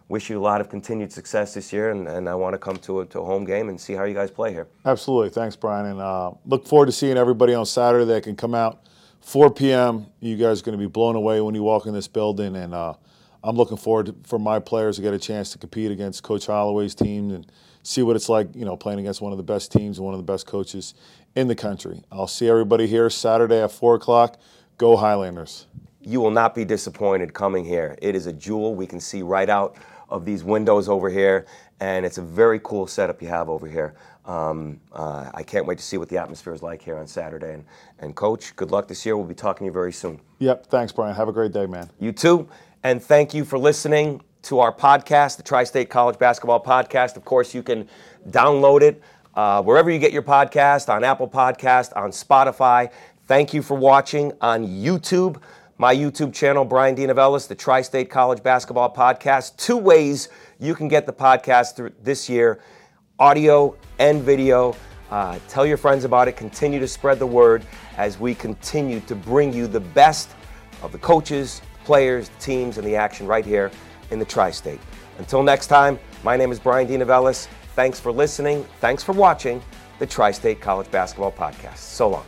wish 0.08 0.30
you 0.30 0.40
a 0.40 0.42
lot 0.42 0.62
of 0.62 0.70
continued 0.70 1.12
success 1.12 1.54
this 1.54 1.72
year. 1.72 1.92
And, 1.92 2.08
and 2.08 2.28
I 2.28 2.34
want 2.34 2.54
to 2.54 2.58
come 2.58 2.78
to 2.78 3.02
a, 3.02 3.06
to 3.08 3.20
a 3.20 3.26
home 3.26 3.46
game 3.46 3.70
and 3.70 3.80
see 3.80 3.94
how 3.94 4.06
you 4.06 4.14
guys 4.14 4.32
play 4.32 4.52
here. 4.52 4.68
Absolutely. 4.86 5.30
Thanks, 5.30 5.56
Brian. 5.56 5.86
And 5.86 6.00
uh, 6.00 6.32
look 6.46 6.66
forward 6.66 6.88
to 6.88 6.92
seeing 6.92 7.18
everybody 7.18 7.54
on 7.54 7.66
Saturday 7.66 8.06
that 8.06 8.24
can 8.24 8.36
come 8.36 8.56
out. 8.56 8.88
4 9.22 9.52
p.m. 9.52 10.08
You 10.22 10.38
guys 10.38 10.62
are 10.62 10.64
going 10.64 10.78
to 10.78 10.84
be 10.84 10.90
blown 10.90 11.16
away 11.16 11.42
when 11.42 11.54
you 11.54 11.62
walk 11.62 11.86
in 11.86 11.94
this 11.94 12.08
building. 12.08 12.56
And 12.56 12.74
uh, 12.74 12.94
I'm 13.44 13.56
looking 13.56 13.78
forward 13.78 14.08
to, 14.08 14.16
for 14.24 14.40
my 14.40 14.60
players 14.60 14.98
to 14.98 15.02
get 15.02 15.14
a 15.14 15.20
chance 15.20 15.52
to 15.52 15.58
compete 15.58 15.92
against 15.92 16.24
Coach 16.24 16.48
Holloway's 16.48 16.96
team 16.96 17.32
and 17.32 17.50
see 17.84 18.04
what 18.04 18.16
it's 18.16 18.30
like, 18.30 18.54
you 18.56 18.66
know, 18.66 18.76
playing 18.76 19.00
against 19.00 19.22
one 19.22 19.32
of 19.32 19.38
the 19.38 19.44
best 19.44 19.72
teams 19.72 19.98
and 19.98 20.06
one 20.06 20.14
of 20.14 20.20
the 20.20 20.32
best 20.32 20.46
coaches 20.46 20.94
in 21.36 21.48
the 21.48 21.56
country. 21.56 22.04
I'll 22.12 22.28
see 22.28 22.50
everybody 22.50 22.88
here 22.88 23.10
Saturday 23.10 23.62
at 23.62 23.72
four 23.72 23.96
o'clock. 23.96 24.40
Go 24.78 24.96
Highlanders! 24.98 25.68
You 26.02 26.22
will 26.22 26.32
not 26.32 26.56
be 26.56 26.66
disappointed 26.66 27.34
coming 27.34 27.66
here. 27.66 27.98
It 28.02 28.16
is 28.16 28.26
a 28.26 28.34
jewel 28.34 28.76
we 28.76 28.88
can 28.88 29.00
see 29.00 29.22
right 29.22 29.50
out 29.50 29.76
of 30.10 30.26
these 30.26 30.44
windows 30.44 30.90
over 30.90 31.10
here, 31.10 31.46
and 31.80 32.06
it's 32.06 32.18
a 32.18 32.22
very 32.22 32.60
cool 32.64 32.88
setup 32.88 33.22
you 33.22 33.28
have 33.28 33.50
over 33.50 33.68
here. 33.68 33.94
Um, 34.26 34.80
uh, 34.92 35.32
I 35.34 35.44
can't 35.44 35.66
wait 35.66 35.80
to 35.80 35.84
see 35.84 35.98
what 35.98 36.08
the 36.08 36.18
atmosphere 36.18 36.54
is 36.54 36.62
like 36.62 36.82
here 36.82 36.98
on 36.98 37.08
Saturday. 37.08 37.54
And, 37.54 37.66
and, 37.98 38.16
Coach, 38.16 38.56
good 38.56 38.70
luck 38.70 38.88
this 38.88 39.04
year. 39.04 39.18
We'll 39.18 39.26
be 39.26 39.34
talking 39.34 39.66
to 39.66 39.70
you 39.70 39.72
very 39.72 39.92
soon. 39.92 40.20
Yep. 40.38 40.68
Thanks, 40.68 40.92
Bryan. 40.92 41.16
Have 41.16 41.30
a 41.30 41.32
great 41.32 41.52
day, 41.52 41.66
man. 41.66 41.90
You 42.00 42.12
too. 42.12 42.48
And 42.84 43.04
thank 43.04 43.34
you 43.34 43.44
for 43.44 43.58
listening 43.58 44.22
to 44.44 44.60
our 44.60 44.74
podcast, 44.74 45.38
the 45.38 45.44
Tri 45.44 45.66
State 45.66 45.90
College 45.90 46.18
Basketball 46.18 46.64
Podcast. 46.64 47.18
Of 47.18 47.26
course, 47.26 47.54
you 47.54 47.62
can 47.64 47.90
download 48.30 48.82
it. 48.82 49.02
uh, 49.36 49.62
wherever 49.62 49.90
you 49.90 50.00
get 50.00 50.12
your 50.12 50.24
podcast, 50.24 50.90
on 50.90 51.04
Apple 51.04 51.28
Podcast, 51.28 51.96
on 51.96 52.12
Spotify. 52.12 52.92
Thank 53.28 53.54
you 53.54 53.62
for 53.62 53.78
watching 53.78 54.34
on 54.42 54.66
YouTube. 54.68 55.42
My 55.78 55.96
YouTube 55.96 56.34
channel, 56.34 56.66
Bryan 56.66 56.96
DeNovellis, 56.96 57.48
the 57.48 57.56
Tri 57.56 57.82
State 57.82 58.10
College 58.10 58.44
Basketball 58.44 58.94
Podcast. 58.94 59.56
Two 59.56 59.78
ways 59.78 60.30
you 60.60 60.76
can 60.76 60.88
get 60.90 61.06
the 61.06 61.14
podcast 61.14 61.76
through 61.76 61.92
this 62.02 62.28
year 62.28 62.60
audio 63.18 63.76
and 64.00 64.24
video. 64.24 64.76
Uh, 65.10 65.38
tell 65.48 65.66
your 65.66 65.78
friends 65.78 66.04
about 66.06 66.28
it. 66.28 66.36
Continue 66.36 66.80
to 66.80 66.88
spread 66.88 67.18
the 67.20 67.26
word 67.28 67.64
as 67.98 68.20
we 68.20 68.34
continue 68.36 69.00
to 69.02 69.16
bring 69.16 69.54
you 69.54 69.68
the 69.68 69.80
best 69.80 70.32
of 70.82 70.92
the 70.92 70.98
coaches, 70.98 71.62
players, 71.90 72.30
teams, 72.40 72.78
and 72.78 72.86
the 72.86 72.96
action 72.96 73.26
right 73.26 73.44
here 73.44 73.72
in 74.12 74.20
the 74.20 74.26
Tri 74.26 74.52
State. 74.52 74.80
Until 75.18 75.42
next 75.42 75.66
time, 75.66 75.98
my 76.24 76.38
name 76.38 76.52
is 76.52 76.60
Bryan 76.60 76.88
DeNovellis. 76.88 77.48
Thanks 77.74 78.00
for 78.00 78.12
listening. 78.12 78.64
Thanks 78.80 79.02
for 79.02 79.14
watching 79.14 79.60
the 79.98 80.06
Tri 80.06 80.30
State 80.30 80.62
College 80.62 80.92
Basketball 80.92 81.32
Podcast. 81.32 81.78
So 81.78 82.10
long. 82.10 82.26